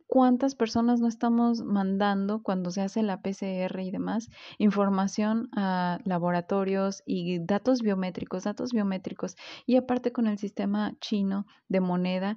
¿Cuántas 0.06 0.54
personas 0.54 1.00
no 1.00 1.08
estamos 1.08 1.62
mandando 1.62 2.42
cuando 2.42 2.70
se 2.70 2.80
hace 2.80 3.02
la 3.02 3.20
PCR 3.20 3.82
y 3.82 3.90
demás 3.90 4.30
información 4.58 5.48
a 5.54 5.98
laboratorios 6.04 7.02
y 7.06 7.38
datos 7.40 7.82
biométricos, 7.82 8.44
datos 8.44 8.72
biométricos 8.72 9.36
y 9.66 9.76
aparte 9.76 10.12
con 10.12 10.26
el 10.26 10.38
sistema 10.38 10.94
chino 11.00 11.46
de 11.68 11.80
moneda? 11.80 12.36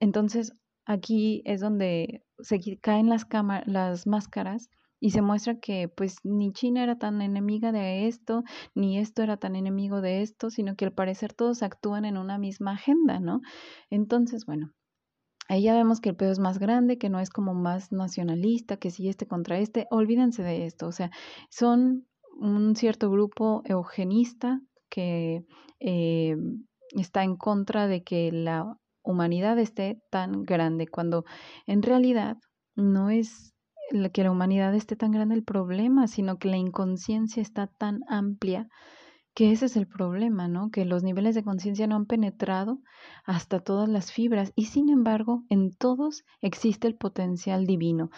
Entonces, 0.00 0.52
aquí 0.86 1.42
es 1.44 1.60
donde 1.60 2.24
se 2.40 2.60
caen 2.80 3.08
las, 3.08 3.26
las 3.66 4.06
máscaras 4.06 4.68
y 5.00 5.10
se 5.10 5.22
muestra 5.22 5.60
que 5.60 5.88
pues 5.88 6.16
ni 6.24 6.52
China 6.52 6.82
era 6.82 6.98
tan 6.98 7.22
enemiga 7.22 7.72
de 7.72 8.06
esto, 8.08 8.44
ni 8.74 8.98
esto 8.98 9.22
era 9.22 9.36
tan 9.36 9.56
enemigo 9.56 10.00
de 10.00 10.22
esto, 10.22 10.50
sino 10.50 10.76
que 10.76 10.86
al 10.86 10.92
parecer 10.92 11.32
todos 11.32 11.62
actúan 11.62 12.04
en 12.04 12.16
una 12.16 12.38
misma 12.38 12.72
agenda, 12.72 13.20
¿no? 13.20 13.40
Entonces, 13.90 14.44
bueno, 14.44 14.72
Ahí 15.48 15.62
ya 15.62 15.74
vemos 15.74 16.00
que 16.00 16.10
el 16.10 16.16
pedo 16.16 16.30
es 16.30 16.38
más 16.38 16.58
grande, 16.58 16.98
que 16.98 17.08
no 17.08 17.20
es 17.20 17.30
como 17.30 17.54
más 17.54 17.90
nacionalista, 17.90 18.76
que 18.76 18.90
si 18.90 19.08
este 19.08 19.26
contra 19.26 19.58
este, 19.58 19.86
olvídense 19.90 20.42
de 20.42 20.66
esto, 20.66 20.86
o 20.86 20.92
sea, 20.92 21.10
son 21.50 22.06
un 22.38 22.76
cierto 22.76 23.10
grupo 23.10 23.62
eugenista 23.64 24.60
que 24.90 25.44
eh, 25.80 26.36
está 26.96 27.24
en 27.24 27.36
contra 27.36 27.86
de 27.86 28.02
que 28.02 28.30
la 28.30 28.76
humanidad 29.02 29.58
esté 29.58 30.00
tan 30.10 30.44
grande, 30.44 30.86
cuando 30.86 31.24
en 31.66 31.82
realidad 31.82 32.36
no 32.76 33.08
es 33.10 33.54
que 34.12 34.22
la 34.22 34.30
humanidad 34.30 34.74
esté 34.74 34.96
tan 34.96 35.12
grande 35.12 35.34
el 35.34 35.44
problema, 35.44 36.08
sino 36.08 36.38
que 36.38 36.48
la 36.48 36.58
inconsciencia 36.58 37.40
está 37.40 37.66
tan 37.66 38.00
amplia 38.06 38.68
que 39.38 39.52
ese 39.52 39.66
es 39.66 39.76
el 39.76 39.86
problema, 39.86 40.48
¿no? 40.48 40.72
Que 40.72 40.84
los 40.84 41.04
niveles 41.04 41.36
de 41.36 41.44
conciencia 41.44 41.86
no 41.86 41.94
han 41.94 42.06
penetrado 42.06 42.80
hasta 43.24 43.60
todas 43.60 43.88
las 43.88 44.10
fibras 44.10 44.52
y 44.56 44.64
sin 44.64 44.88
embargo 44.88 45.44
en 45.48 45.70
todos 45.70 46.24
existe 46.40 46.88
el 46.88 46.96
potencial 46.96 47.64
divino. 47.64 48.10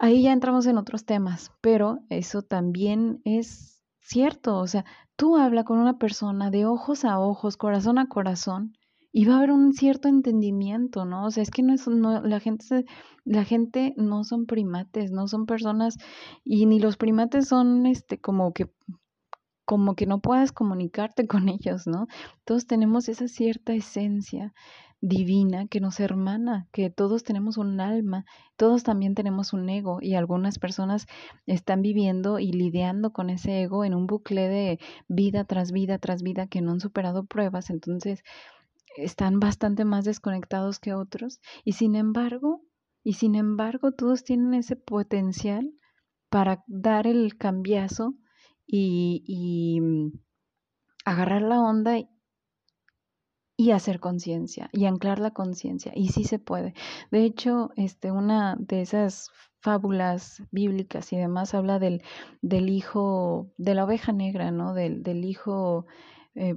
Ahí 0.00 0.24
ya 0.24 0.32
entramos 0.32 0.66
en 0.66 0.76
otros 0.76 1.04
temas, 1.04 1.52
pero 1.60 2.00
eso 2.08 2.42
también 2.42 3.20
es 3.24 3.80
cierto, 4.00 4.58
o 4.58 4.66
sea, 4.66 4.84
tú 5.14 5.36
habla 5.36 5.62
con 5.62 5.78
una 5.78 5.98
persona 5.98 6.50
de 6.50 6.66
ojos 6.66 7.04
a 7.04 7.20
ojos, 7.20 7.56
corazón 7.56 8.00
a 8.00 8.08
corazón 8.08 8.72
y 9.12 9.24
va 9.24 9.34
a 9.34 9.36
haber 9.36 9.52
un 9.52 9.72
cierto 9.72 10.08
entendimiento, 10.08 11.04
¿no? 11.04 11.26
O 11.26 11.30
sea, 11.30 11.44
es 11.44 11.52
que 11.52 11.62
no 11.62 11.72
es 11.72 11.86
no, 11.86 12.22
la 12.22 12.40
gente 12.40 12.86
la 13.24 13.44
gente 13.44 13.94
no 13.96 14.24
son 14.24 14.46
primates, 14.46 15.12
no 15.12 15.28
son 15.28 15.46
personas 15.46 15.96
y 16.42 16.66
ni 16.66 16.80
los 16.80 16.96
primates 16.96 17.46
son 17.46 17.86
este 17.86 18.18
como 18.20 18.52
que 18.52 18.68
como 19.68 19.96
que 19.96 20.06
no 20.06 20.20
puedas 20.20 20.50
comunicarte 20.50 21.26
con 21.26 21.50
ellos, 21.50 21.86
¿no? 21.86 22.06
Todos 22.46 22.66
tenemos 22.66 23.10
esa 23.10 23.28
cierta 23.28 23.74
esencia 23.74 24.54
divina 25.02 25.66
que 25.66 25.78
nos 25.78 26.00
hermana, 26.00 26.66
que 26.72 26.88
todos 26.88 27.22
tenemos 27.22 27.58
un 27.58 27.78
alma, 27.78 28.24
todos 28.56 28.82
también 28.82 29.14
tenemos 29.14 29.52
un 29.52 29.68
ego 29.68 29.98
y 30.00 30.14
algunas 30.14 30.58
personas 30.58 31.06
están 31.44 31.82
viviendo 31.82 32.38
y 32.38 32.50
lidiando 32.50 33.12
con 33.12 33.28
ese 33.28 33.60
ego 33.60 33.84
en 33.84 33.92
un 33.94 34.06
bucle 34.06 34.48
de 34.48 34.78
vida 35.06 35.44
tras 35.44 35.70
vida 35.70 35.98
tras 35.98 36.22
vida 36.22 36.46
que 36.46 36.62
no 36.62 36.72
han 36.72 36.80
superado 36.80 37.26
pruebas, 37.26 37.68
entonces 37.68 38.22
están 38.96 39.38
bastante 39.38 39.84
más 39.84 40.06
desconectados 40.06 40.78
que 40.78 40.94
otros 40.94 41.40
y 41.62 41.72
sin 41.72 41.94
embargo, 41.94 42.62
y 43.04 43.12
sin 43.12 43.34
embargo 43.34 43.92
todos 43.92 44.24
tienen 44.24 44.54
ese 44.54 44.76
potencial 44.76 45.74
para 46.30 46.64
dar 46.68 47.06
el 47.06 47.36
cambiazo 47.36 48.14
y, 48.68 49.80
mm, 49.80 50.12
agarrar 51.04 51.42
la 51.42 51.60
onda 51.60 51.98
y 53.56 53.72
hacer 53.72 53.98
conciencia 53.98 54.70
y 54.72 54.84
anclar 54.86 55.18
la 55.18 55.32
conciencia 55.32 55.92
y 55.94 56.08
sí 56.08 56.24
se 56.24 56.38
puede. 56.38 56.74
De 57.10 57.24
hecho, 57.24 57.70
este 57.76 58.12
una 58.12 58.56
de 58.60 58.82
esas 58.82 59.30
fábulas 59.60 60.42
bíblicas 60.52 61.12
y 61.12 61.16
demás 61.16 61.54
habla 61.54 61.78
del, 61.80 62.02
del 62.42 62.68
hijo, 62.68 63.50
de 63.56 63.74
la 63.74 63.84
oveja 63.84 64.12
negra, 64.12 64.52
¿no? 64.52 64.74
Del, 64.74 65.02
del 65.02 65.24
hijo 65.24 65.86
eh, 66.36 66.56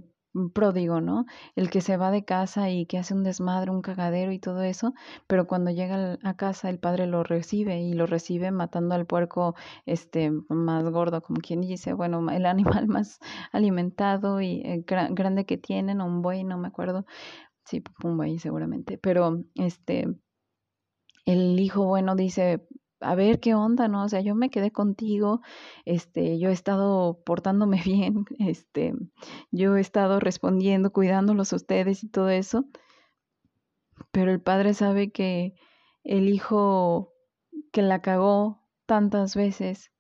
pródigo, 0.54 1.02
¿no? 1.02 1.26
El 1.56 1.70
que 1.70 1.82
se 1.82 1.98
va 1.98 2.12
de 2.12 2.26
casa 2.26 2.70
y 2.70 2.86
que 2.86 2.98
hace 2.98 3.14
un 3.14 3.24
desmadre, 3.24 3.72
un 3.72 3.82
cagadero 3.82 4.32
y 4.32 4.40
todo 4.40 4.62
eso, 4.62 4.94
pero 5.28 5.48
cuando 5.48 5.72
llega 5.72 6.18
a 6.24 6.36
casa 6.36 6.70
el 6.70 6.80
padre 6.80 7.08
lo 7.08 7.24
recibe 7.24 7.82
y 7.82 7.94
lo 7.94 8.06
recibe 8.08 8.52
matando 8.52 8.96
al 8.96 9.06
puerco 9.06 9.56
este 9.86 10.32
más 10.50 10.84
gordo, 10.90 11.22
como 11.22 11.42
quien 11.42 11.62
dice, 11.62 11.94
bueno, 11.94 12.30
el 12.32 12.46
animal 12.86 12.88
más 12.88 13.20
alimentado 13.52 14.42
y 14.42 14.62
eh, 14.66 14.84
grande 14.86 15.46
que 15.46 15.58
tienen, 15.58 16.02
un 16.02 16.22
buey, 16.22 16.44
no 16.44 16.58
me 16.58 16.68
acuerdo. 16.68 17.06
Sí, 17.66 17.84
un 18.04 18.18
buey 18.18 18.40
seguramente, 18.40 18.98
pero 18.98 19.44
este 19.56 20.08
el 21.26 21.60
hijo 21.60 21.86
bueno 21.86 22.16
dice, 22.16 22.66
a 23.02 23.16
ver 23.16 23.40
qué 23.40 23.56
onda, 23.56 23.88
¿no? 23.88 24.04
O 24.04 24.10
sea, 24.10 24.22
yo 24.22 24.36
me 24.36 24.50
quedé 24.50 24.72
contigo, 24.72 25.42
este, 25.86 26.40
yo 26.40 26.50
he 26.50 26.54
estado 26.54 27.22
portándome 27.26 27.82
bien, 27.86 28.26
este, 28.40 28.94
yo 29.52 29.76
he 29.76 29.82
estado 29.82 30.20
respondiendo, 30.20 30.92
cuidándolos 30.92 31.54
a 31.54 31.58
ustedes 31.58 32.04
y 32.04 32.10
todo 32.10 32.30
eso, 32.30 32.66
pero 34.12 34.32
el 34.32 34.42
padre 34.42 34.74
sabe 34.74 35.12
que 35.12 35.56
el 36.04 36.30
hijo 36.30 37.14
que 37.72 37.82
la 37.82 38.02
cagó 38.02 38.62
tantas 38.86 39.36
veces, 39.36 39.92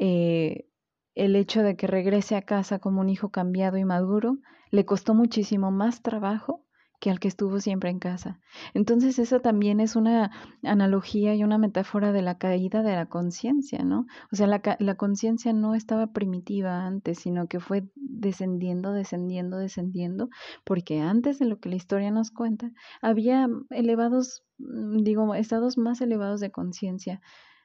eh, 0.00 0.68
el 1.14 1.36
hecho 1.36 1.62
de 1.62 1.76
que 1.76 1.86
regrese 1.86 2.36
a 2.36 2.42
casa 2.42 2.78
como 2.78 3.00
un 3.00 3.08
hijo 3.08 3.30
cambiado 3.30 3.76
y 3.76 3.84
maduro, 3.84 4.38
le 4.70 4.84
costó 4.84 5.14
muchísimo 5.14 5.70
más 5.70 6.02
trabajo 6.02 6.63
que 7.04 7.10
al 7.10 7.20
que 7.20 7.28
estuvo 7.28 7.60
siempre 7.60 7.90
en 7.90 7.98
casa. 7.98 8.40
Entonces, 8.72 9.18
eso 9.18 9.40
también 9.40 9.78
es 9.78 9.94
una 9.94 10.30
analogía 10.62 11.34
y 11.34 11.44
una 11.44 11.58
metáfora 11.58 12.12
de 12.12 12.22
la 12.22 12.38
caída 12.38 12.82
de 12.82 12.96
la 12.96 13.04
conciencia, 13.10 13.84
¿no? 13.84 14.06
O 14.32 14.36
sea, 14.36 14.46
la, 14.46 14.94
conciencia 14.94 15.52
no 15.52 15.74
estaba 15.74 16.14
primitiva 16.14 16.86
antes, 16.86 17.18
sino 17.18 17.46
que 17.46 17.60
fue 17.60 17.84
descendiendo, 17.94 18.92
descendiendo, 18.92 19.58
descendiendo, 19.58 20.30
porque 20.64 21.02
antes 21.02 21.38
de 21.38 21.44
lo 21.44 21.60
que 21.60 21.68
la 21.68 21.76
historia 21.76 22.10
nos 22.10 22.30
cuenta, 22.30 22.72
había 23.02 23.50
elevados, 23.68 24.42
mm, 24.56 25.02
digo, 25.02 25.34
estados 25.34 25.76
más 25.76 26.00
elevados 26.00 26.40
de 26.40 26.52
conciencia 26.52 27.20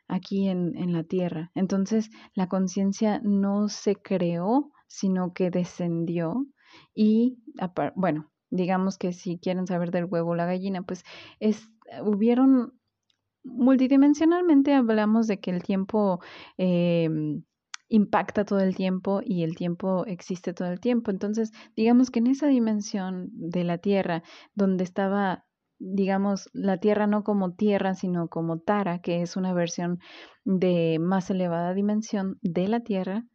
aquí 0.10 0.50
en 0.50 0.92
la 0.92 1.06
tierra. 1.06 1.50
Entonces, 1.56 2.10
la 2.34 2.50
conciencia 2.50 3.22
no 3.24 3.70
se 3.70 3.96
creó, 3.96 4.74
sino 4.88 5.32
que 5.32 5.50
descendió 5.50 6.46
y, 6.94 7.40
bueno, 7.96 8.30
digamos 8.50 8.98
que 8.98 9.14
si 9.14 9.38
quieren 9.38 9.68
saber 9.68 9.92
del 9.92 10.06
huevo 10.06 10.32
o 10.32 10.36
la 10.36 10.46
gallina, 10.46 10.82
pues 10.84 11.04
es, 11.40 11.70
hubieron 12.04 12.74
multidimensionalmente 13.44 14.74
hablamos 14.74 15.28
de 15.28 15.40
que 15.40 15.52
el 15.52 15.64
tiempo 15.64 16.20
em, 16.58 17.44
impacta 17.88 18.46
todo 18.46 18.60
el 18.60 18.76
tiempo 18.76 19.22
y 19.24 19.44
el 19.44 19.56
tiempo 19.56 20.06
existe 20.06 20.54
todo 20.54 20.70
el 20.72 20.80
tiempo. 20.80 21.12
Entonces, 21.12 21.52
digamos 21.76 22.12
que 22.12 22.20
en 22.20 22.28
esa 22.28 22.48
dimensión 22.48 23.30
de 23.34 23.64
la 23.64 23.78
Tierra, 23.80 24.24
donde 24.54 24.84
estaba, 24.84 25.46
digamos, 25.80 26.50
la 26.54 26.78
Tierra 26.78 27.08
no 27.08 27.24
como 27.24 27.56
Tierra, 27.56 27.96
sino 27.96 28.28
como 28.30 28.60
Tara, 28.60 29.00
que 29.00 29.22
es 29.22 29.36
una 29.36 29.54
versión 29.54 30.00
de 30.46 30.98
más 31.00 31.30
elevada 31.30 31.74
dimensión 31.74 32.38
de 32.42 32.68
la 32.68 32.82
Tierra, 32.82 33.26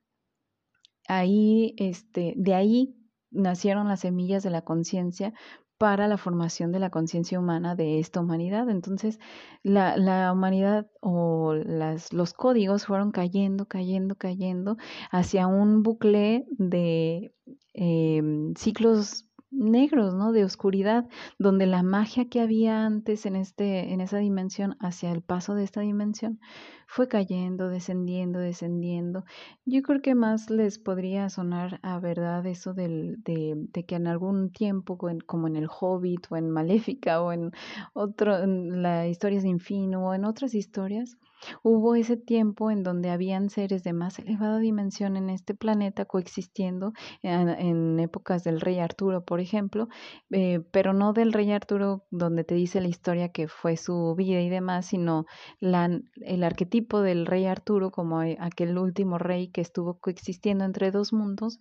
ahí, 1.09 1.74
este, 1.77 2.35
de 2.37 2.55
ahí 2.55 2.94
nacieron 3.35 3.88
las 3.88 4.01
semillas 4.01 4.42
de 4.42 4.51
la 4.51 4.62
conciencia 4.62 5.35
para 5.79 6.09
la 6.09 6.16
formación 6.16 6.73
de 6.73 6.79
la 6.79 6.90
conciencia 6.90 7.38
humana 7.38 7.75
de 7.75 7.99
esta 7.99 8.20
humanidad. 8.20 8.70
Entonces, 8.70 9.18
la, 9.62 9.97
la 9.97 10.33
humanidad 10.33 10.87
o 11.01 11.55
las, 11.55 12.12
los 12.12 12.33
códigos 12.33 12.87
fueron 12.87 13.11
cayendo, 13.11 13.66
cayendo, 13.66 14.14
cayendo 14.14 14.77
hacia 15.11 15.47
un 15.47 15.83
bucle 15.83 16.47
de 16.53 17.35
eh, 17.75 18.23
ciclos 18.57 19.27
negros, 19.54 20.14
¿no? 20.14 20.32
De 20.32 20.44
oscuridad, 20.44 21.06
donde 21.38 21.66
la 21.66 21.82
magia 21.82 22.28
que 22.28 22.40
había 22.40 22.84
antes 22.84 23.26
en 23.26 23.36
este, 23.36 23.92
en 23.92 24.00
esa 24.00 24.18
dimensión, 24.18 24.76
hacia 24.80 25.10
el 25.12 25.22
paso 25.22 25.54
de 25.54 25.64
esta 25.64 25.80
dimensión, 25.80 26.40
fue 26.86 27.08
cayendo, 27.08 27.68
descendiendo, 27.68 28.38
descendiendo. 28.38 29.24
Yo 29.64 29.82
creo 29.82 30.02
que 30.02 30.14
más 30.14 30.50
les 30.50 30.78
podría 30.78 31.28
sonar 31.28 31.80
a 31.82 31.98
verdad 31.98 32.46
eso 32.46 32.74
del, 32.74 33.22
de, 33.22 33.54
de 33.56 33.84
que 33.84 33.96
en 33.96 34.06
algún 34.06 34.50
tiempo, 34.50 34.98
como 35.26 35.48
en 35.48 35.56
el 35.56 35.68
Hobbit, 35.68 36.26
o 36.30 36.36
en 36.36 36.50
Maléfica, 36.50 37.22
o 37.22 37.32
en 37.32 37.52
otro, 37.94 38.38
en 38.42 38.82
la 38.82 39.08
historia 39.08 39.40
sin 39.40 39.60
fin, 39.60 39.94
o 39.94 40.14
en 40.14 40.24
otras 40.24 40.54
historias, 40.54 41.16
hubo 41.62 41.94
ese 41.94 42.16
tiempo 42.16 42.70
en 42.70 42.83
donde 42.83 43.11
habían 43.11 43.50
seres 43.50 43.85
de 43.85 43.92
más 43.92 44.18
elevada 44.18 44.59
dimensión 44.59 45.16
en 45.16 45.30
este 45.30 45.54
planeta 45.54 46.04
coexistiendo 46.04 46.92
en, 47.22 47.98
épocas 48.00 48.44
del 48.44 48.61
rey 48.61 48.78
Arturo, 48.78 49.24
por 49.24 49.40
ejemplo, 49.40 49.88
eh, 50.30 50.61
pero 50.70 50.92
no 50.92 51.12
del 51.12 51.33
rey 51.33 51.50
Arturo 51.52 52.04
donde 52.11 52.44
te 52.44 52.54
dice 52.54 52.80
la 52.80 52.88
historia 52.88 53.30
que 53.30 53.48
fue 53.48 53.76
su 53.76 54.14
vida 54.16 54.40
y 54.40 54.48
demás, 54.48 54.87
sino 54.87 55.26
la, 55.61 55.88
el 56.16 56.44
arquetipo 56.44 57.00
del 57.00 57.26
rey 57.26 57.46
Arturo 57.46 57.90
como 57.90 58.20
aquel 58.20 58.78
último 58.78 59.18
rey 59.18 59.48
que 59.48 59.61
estuvo 59.61 59.98
coexistiendo 59.98 60.64
entre 60.64 60.90
dos 60.90 61.12
mundos 61.12 61.59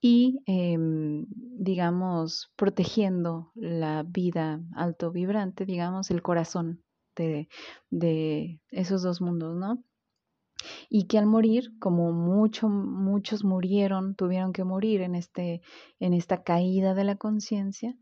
y, 0.00 0.42
em, 0.46 1.26
digamos, 1.28 2.52
protegiendo 2.56 3.50
la 3.54 4.04
vida 4.04 4.60
alto 4.74 5.10
vibrante, 5.10 5.64
digamos, 5.64 6.10
el 6.10 6.22
corazón 6.22 6.82
de, 7.24 7.48
de 7.90 8.60
esos 8.70 9.02
dos 9.02 9.20
mundos, 9.20 9.56
¿no? 9.56 9.82
y 10.88 11.06
que 11.06 11.18
al 11.18 11.26
morir, 11.26 11.72
como 11.78 12.12
mucho, 12.12 12.68
muchos 12.68 13.44
murieron, 13.44 14.14
tuvieron 14.14 14.52
que 14.52 14.64
morir 14.64 15.02
en, 15.02 15.14
este, 15.14 15.60
en 16.00 16.14
esta 16.14 16.42
caída 16.42 16.94
de 16.94 17.04
la 17.04 17.16
conciencia, 17.16 17.94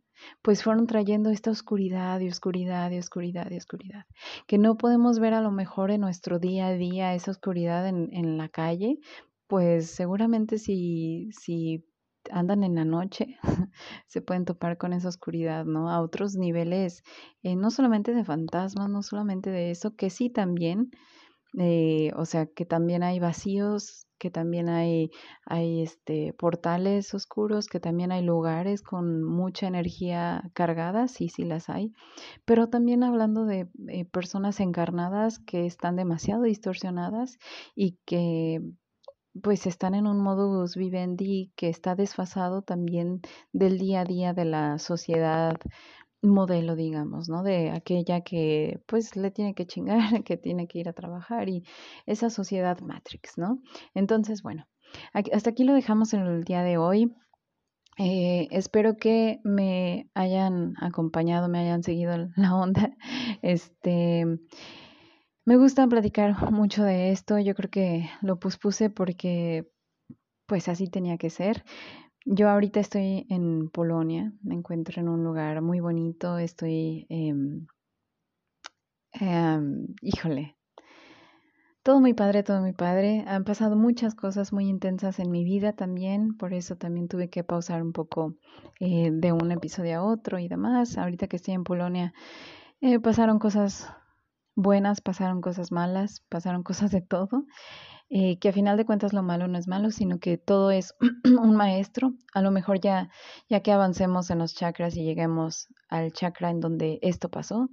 pues 0.43 0.63
fueron 0.63 0.87
trayendo 0.87 1.31
esta 1.31 1.51
oscuridad 1.51 2.21
y 2.21 2.29
oscuridad 2.29 2.91
y 2.91 2.99
oscuridad 2.99 3.51
y 3.51 3.57
oscuridad, 3.57 4.05
que 4.47 4.59
no 4.59 4.77
podemos 4.77 5.19
ver 5.19 5.35
a 5.35 5.41
lo 5.41 5.51
mejor 5.51 5.91
en 5.91 6.03
nuestro 6.03 6.39
día 6.39 6.69
a 6.69 6.75
día 6.75 7.15
esa 7.15 7.33
oscuridad 7.33 7.89
en, 7.89 8.09
en 8.13 8.39
la 8.39 8.49
calle, 8.49 8.99
pues 9.47 9.91
seguramente 9.91 10.59
si, 10.59 11.31
si 11.33 11.85
andan 12.31 12.65
en 12.65 12.75
la 12.75 12.85
noche 12.85 13.39
se 14.07 14.23
pueden 14.23 14.45
topar 14.45 14.79
con 14.79 14.93
esa 14.93 15.09
oscuridad, 15.09 15.65
¿no? 15.65 15.91
A 15.91 16.01
otros 16.01 16.37
niveles, 16.37 17.03
eh, 17.43 17.57
no 17.57 17.71
solamente 17.71 18.15
de 18.15 18.25
fantasmas, 18.25 18.89
no 18.89 19.03
solamente 19.03 19.51
de 19.51 19.71
eso, 19.71 19.95
que 19.97 20.11
sí 20.11 20.31
también, 20.31 20.91
eh, 21.59 22.13
o 22.17 22.25
sea, 22.25 22.47
que 22.47 22.65
también 22.67 23.03
hay 23.03 23.21
vacíos, 23.21 24.07
que 24.19 24.31
también 24.31 24.69
hay, 24.69 25.11
hay 25.45 25.83
este, 25.83 26.33
portales 26.33 27.13
oscuros, 27.15 27.67
que 27.67 27.81
también 27.81 28.13
hay 28.13 28.23
lugares 28.23 28.83
con 28.83 29.23
mucha 29.23 29.67
energía 29.67 30.51
cargada, 30.55 31.09
sí, 31.09 31.29
sí 31.29 31.45
las 31.45 31.69
hay, 31.69 31.93
pero 32.45 32.69
también 32.69 33.03
hablando 33.03 33.45
de 33.45 33.69
eh, 33.89 34.05
personas 34.07 34.61
encarnadas 34.61 35.39
que 35.41 35.67
están 35.67 35.97
demasiado 35.97 36.45
distorsionadas 36.45 37.39
y 37.75 37.99
que 38.07 38.61
pues 39.43 39.67
están 39.67 39.95
en 39.95 40.07
un 40.07 40.21
modus 40.23 40.77
vivendi 40.77 41.53
que 41.57 41.69
está 41.69 41.95
desfasado 41.95 42.63
también 42.63 43.21
del 43.53 43.79
día 43.79 44.01
a 44.03 44.05
día 44.05 44.33
de 44.33 44.45
la 44.45 44.79
sociedad 44.79 45.57
modelo, 46.23 46.75
digamos, 46.77 47.29
¿no? 47.29 47.43
De 47.43 47.71
aquella 47.71 48.23
que 48.23 48.81
pues 48.87 49.17
le 49.17 49.31
tiene 49.31 49.55
que 49.55 49.67
chingar, 49.67 49.99
que 50.25 50.37
tiene 50.37 50.67
que 50.67 50.79
ir 50.79 50.89
a 50.89 50.93
trabajar 50.93 51.49
y 51.49 51.65
esa 52.07 52.31
sociedad 52.31 52.81
Matrix, 52.81 53.39
¿no? 53.39 53.61
Entonces, 53.95 54.43
bueno, 54.43 54.67
hasta 55.13 55.51
aquí 55.51 55.65
lo 55.65 55.75
dejamos 55.75 56.15
en 56.15 56.21
el 56.21 56.45
día 56.45 56.63
de 56.63 56.79
hoy. 56.79 57.15
Eh, 57.97 58.49
espero 58.51 58.97
que 58.97 59.41
me 59.45 60.11
hayan 60.15 60.75
acompañado, 60.81 61.49
me 61.49 61.61
hayan 61.61 61.83
seguido 61.83 62.17
la 62.37 62.55
onda. 62.57 62.91
Este, 63.43 64.27
me 65.45 65.57
gusta 65.57 65.87
platicar 65.87 66.51
mucho 66.51 66.85
de 66.85 67.13
esto. 67.13 67.39
Yo 67.39 67.55
creo 67.55 67.71
que 67.71 68.11
lo 68.23 68.39
pospuse 68.39 68.91
porque 68.91 69.71
pues 70.47 70.69
así 70.69 70.89
tenía 70.89 71.19
que 71.19 71.31
ser. 71.31 71.65
Yo 72.27 72.49
ahorita 72.49 72.81
estoy 72.81 73.27
en 73.29 73.69
Polonia, 73.71 74.33
me 74.43 74.55
encuentro 74.55 75.01
en 75.01 75.09
un 75.09 75.25
lugar 75.25 75.61
muy 75.61 75.81
bonito, 75.81 76.39
estoy, 76.39 77.07
em, 77.11 77.67
híjole, 80.01 80.57
todo 81.83 82.01
muy 82.01 82.15
padre, 82.15 82.43
todo 82.43 82.61
muy 82.63 82.73
padre. 82.73 83.25
Han 83.27 83.45
pasado 83.45 83.77
muchas 83.77 84.15
cosas 84.15 84.55
muy 84.55 84.69
intensas 84.69 85.19
en 85.19 85.31
mi 85.31 85.45
vida 85.45 85.75
también, 85.75 86.35
por 86.39 86.55
eso 86.55 86.77
también 86.77 87.09
tuve 87.09 87.29
que 87.29 87.45
pausar 87.45 87.83
un 87.83 87.93
poco 87.93 88.37
eh, 88.81 89.11
de 89.13 89.33
un 89.33 89.53
episodio 89.53 89.99
a 89.99 90.03
otro 90.03 90.39
y 90.39 90.49
demás. 90.49 90.97
Ahorita 90.97 91.27
que 91.27 91.37
estoy 91.37 91.53
en 91.55 91.65
Polonia, 91.65 92.15
eh, 92.81 93.01
pasaron 93.01 93.39
cosas 93.39 93.93
buenas, 94.55 95.01
pasaron 95.01 95.41
cosas 95.41 95.73
malas, 95.73 96.23
pasaron 96.29 96.63
cosas 96.63 96.91
de 96.91 97.01
todo. 97.03 97.45
Eh, 98.11 98.39
que 98.39 98.51
a 98.51 98.53
final 98.53 98.77
de 98.77 98.85
cuentas 98.85 99.13
lo 99.13 99.23
malo 99.23 99.49
no 99.49 99.59
es 99.59 99.67
malo, 99.67 99.91
sino 99.91 100.19
que 100.21 100.37
todo 100.37 100.71
es 100.71 100.95
un 101.25 101.57
maestro. 101.57 102.15
A 102.33 102.43
lo 102.43 102.51
mejor 102.51 102.81
ya, 102.81 103.11
ya 103.49 103.61
que 103.61 103.73
avancemos 103.73 104.31
en 104.31 104.39
los 104.39 104.55
chakras 104.55 104.97
y 104.97 105.05
lleguemos 105.05 105.69
al 105.89 106.13
chakra 106.13 106.51
en 106.51 106.61
donde 106.61 106.99
esto 107.03 107.31
pasó, 107.31 107.71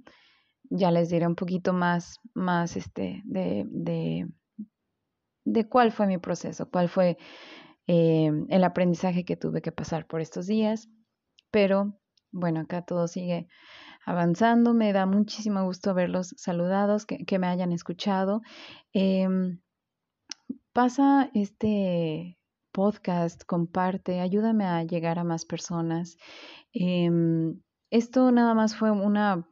ya 0.70 0.90
les 0.90 1.10
diré 1.10 1.26
un 1.26 1.34
poquito 1.34 1.72
más, 1.72 2.18
más 2.34 2.76
este, 2.76 3.22
de, 3.24 3.66
de, 3.68 4.26
de 5.44 5.68
cuál 5.68 5.92
fue 5.92 6.06
mi 6.06 6.18
proceso, 6.18 6.68
cuál 6.70 6.88
fue 6.88 7.18
eh, 7.86 8.30
el 8.48 8.64
aprendizaje 8.64 9.24
que 9.24 9.36
tuve 9.36 9.60
que 9.60 9.72
pasar 9.72 10.06
por 10.06 10.20
estos 10.20 10.46
días. 10.46 10.88
Pero 11.50 11.98
bueno, 12.30 12.60
acá 12.60 12.82
todo 12.82 13.06
sigue 13.06 13.48
avanzando. 14.04 14.74
Me 14.74 14.92
da 14.92 15.06
muchísimo 15.06 15.64
gusto 15.64 15.94
verlos 15.94 16.34
saludados, 16.36 17.06
que, 17.06 17.24
que 17.24 17.38
me 17.38 17.46
hayan 17.46 17.72
escuchado. 17.72 18.42
Eh, 18.92 19.28
pasa 20.72 21.30
este 21.34 22.38
podcast, 22.72 23.44
comparte, 23.44 24.20
ayúdame 24.20 24.64
a 24.64 24.82
llegar 24.84 25.18
a 25.18 25.24
más 25.24 25.44
personas. 25.44 26.16
Em, 26.72 27.60
esto 27.90 28.32
nada 28.32 28.54
más 28.54 28.74
fue 28.74 28.90
una 28.90 29.46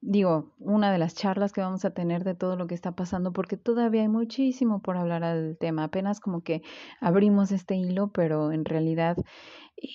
digo, 0.00 0.54
una 0.58 0.92
de 0.92 0.98
las 0.98 1.14
charlas 1.14 1.52
que 1.52 1.60
vamos 1.60 1.84
a 1.84 1.90
tener 1.90 2.24
de 2.24 2.34
todo 2.34 2.56
lo 2.56 2.66
que 2.66 2.74
está 2.74 2.92
pasando, 2.92 3.32
porque 3.32 3.56
todavía 3.56 4.02
hay 4.02 4.08
muchísimo 4.08 4.80
por 4.80 4.96
hablar 4.96 5.24
al 5.24 5.56
tema. 5.58 5.84
Apenas 5.84 6.20
como 6.20 6.42
que 6.42 6.62
abrimos 7.00 7.52
este 7.52 7.76
hilo, 7.76 8.10
pero 8.12 8.52
en 8.52 8.64
realidad 8.64 9.16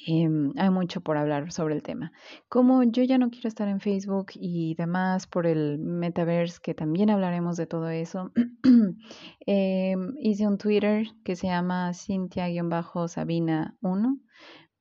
em, 0.08 0.54
hay 0.58 0.70
mucho 0.70 1.02
por 1.02 1.18
hablar 1.18 1.52
sobre 1.52 1.76
el 1.76 1.84
tema. 1.84 2.12
Como 2.50 2.84
yo 2.84 3.04
ya 3.04 3.18
no 3.18 3.30
quiero 3.30 3.48
estar 3.48 3.68
en 3.68 3.80
Facebook 3.80 4.28
y 4.36 4.76
demás 4.76 5.28
por 5.28 5.48
el 5.48 5.80
metaverse, 5.80 6.60
que 6.62 6.74
también 6.74 7.10
hablaremos 7.10 7.58
de 7.58 7.68
todo 7.68 7.90
eso, 7.90 8.32
em, 9.46 10.14
hice 10.20 10.48
un 10.48 10.58
Twitter 10.58 11.08
que 11.24 11.36
se 11.36 11.48
llama 11.48 11.92
Cintia-Sabina1 11.94 14.20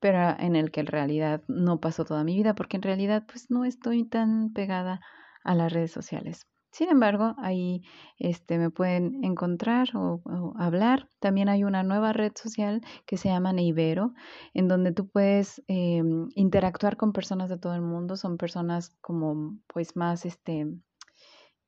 pero 0.03 0.37
en 0.41 0.57
el 0.57 0.73
que 0.73 0.81
en 0.81 0.89
realidad 0.89 1.43
no 1.47 1.79
pasó 1.79 2.05
toda 2.05 2.25
mi 2.25 2.35
vida, 2.35 2.57
porque 2.57 2.77
en 2.77 2.83
realidad 2.83 3.23
pues 3.25 3.53
no 3.53 3.65
estoy 3.65 4.05
tan 4.05 4.53
pegada 4.53 5.01
a 5.45 5.55
las 5.55 5.73
redes 5.73 5.93
sociales. 5.93 6.49
Sin 6.73 6.89
embargo, 6.89 7.37
ahí 7.39 7.83
este, 8.19 8.59
me 8.59 8.71
pueden 8.71 9.23
encontrar 9.23 9.91
o, 9.95 10.23
hablar. 10.59 11.09
También 11.21 11.49
hay 11.49 11.63
una 11.63 11.85
nueva 11.85 12.13
red 12.13 12.33
social 12.35 12.81
que 13.07 13.17
se 13.17 13.29
llama 13.29 13.53
Neibero, 13.53 14.13
en 14.55 14.67
donde 14.67 14.91
tú 14.91 15.09
puedes 15.09 15.63
em, 15.69 16.29
interactuar 16.35 16.97
con 16.97 17.13
personas 17.13 17.49
de 17.49 17.59
todo 17.59 17.75
el 17.75 17.83
mundo. 17.83 18.17
Son 18.17 18.39
personas 18.39 18.97
como 19.01 19.57
pues 19.69 19.95
más 19.95 20.25
este, 20.25 20.67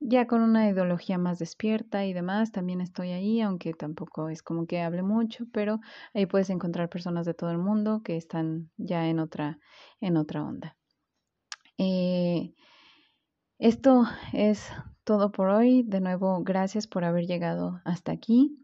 ya 0.00 0.26
con 0.26 0.42
una 0.42 0.68
ideología 0.68 1.18
más 1.18 1.38
despierta 1.38 2.04
y 2.04 2.12
demás, 2.12 2.52
también 2.52 2.80
estoy 2.80 3.10
ahí, 3.10 3.40
aunque 3.40 3.72
tampoco 3.74 4.28
es 4.28 4.42
como 4.42 4.66
que 4.66 4.80
hable 4.82 5.02
mucho, 5.02 5.46
pero 5.52 5.80
ahí 6.12 6.26
puedes 6.26 6.50
encontrar 6.50 6.88
personas 6.88 7.26
de 7.26 7.34
todo 7.34 7.50
el 7.50 7.58
mundo 7.58 8.02
que 8.02 8.16
están 8.16 8.70
ya 8.76 9.08
en 9.08 9.18
otra, 9.18 9.58
en 10.00 10.16
otra 10.16 10.44
onda. 10.44 10.76
Eh, 11.78 12.54
esto 13.58 14.04
es 14.32 14.70
todo 15.04 15.30
por 15.30 15.48
hoy. 15.48 15.82
De 15.84 16.00
nuevo, 16.00 16.42
gracias 16.42 16.86
por 16.86 17.04
haber 17.04 17.26
llegado 17.26 17.80
hasta 17.84 18.12
aquí. 18.12 18.58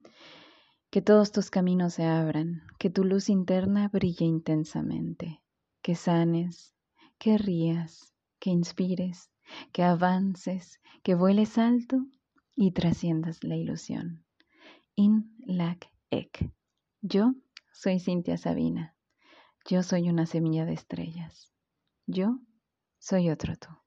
Que 0.90 1.03
todos 1.03 1.31
tus 1.31 1.51
caminos 1.51 1.95
se 1.95 2.05
abran, 2.05 2.62
que 2.79 2.90
tu 2.90 3.05
luz 3.05 3.29
interna 3.29 3.88
brille 3.88 4.25
intensamente, 4.25 5.40
que 5.83 5.95
sanes, 5.95 6.75
que 7.19 7.38
rías, 7.38 8.12
que 8.40 8.51
inspires, 8.51 9.30
que 9.73 9.83
avances, 9.83 10.81
que 11.03 11.15
vueles 11.15 11.59
alto 11.59 12.07
y 12.55 12.73
trasciendas 12.73 13.43
la 13.43 13.57
ilusión. 13.57 14.25
In 14.95 15.35
lac 15.47 15.91
ek. 16.11 16.53
Yo 17.01 17.35
soy 17.73 18.01
Cintia 18.01 18.37
Sabina. 18.37 18.97
Yo 19.65 19.83
soy 19.83 20.11
una 20.11 20.27
semilla 20.27 20.65
de 20.65 20.75
estrellas. 20.75 21.53
Yo 22.07 22.40
soy 22.98 23.31
otro 23.31 23.57
tú. 23.57 23.79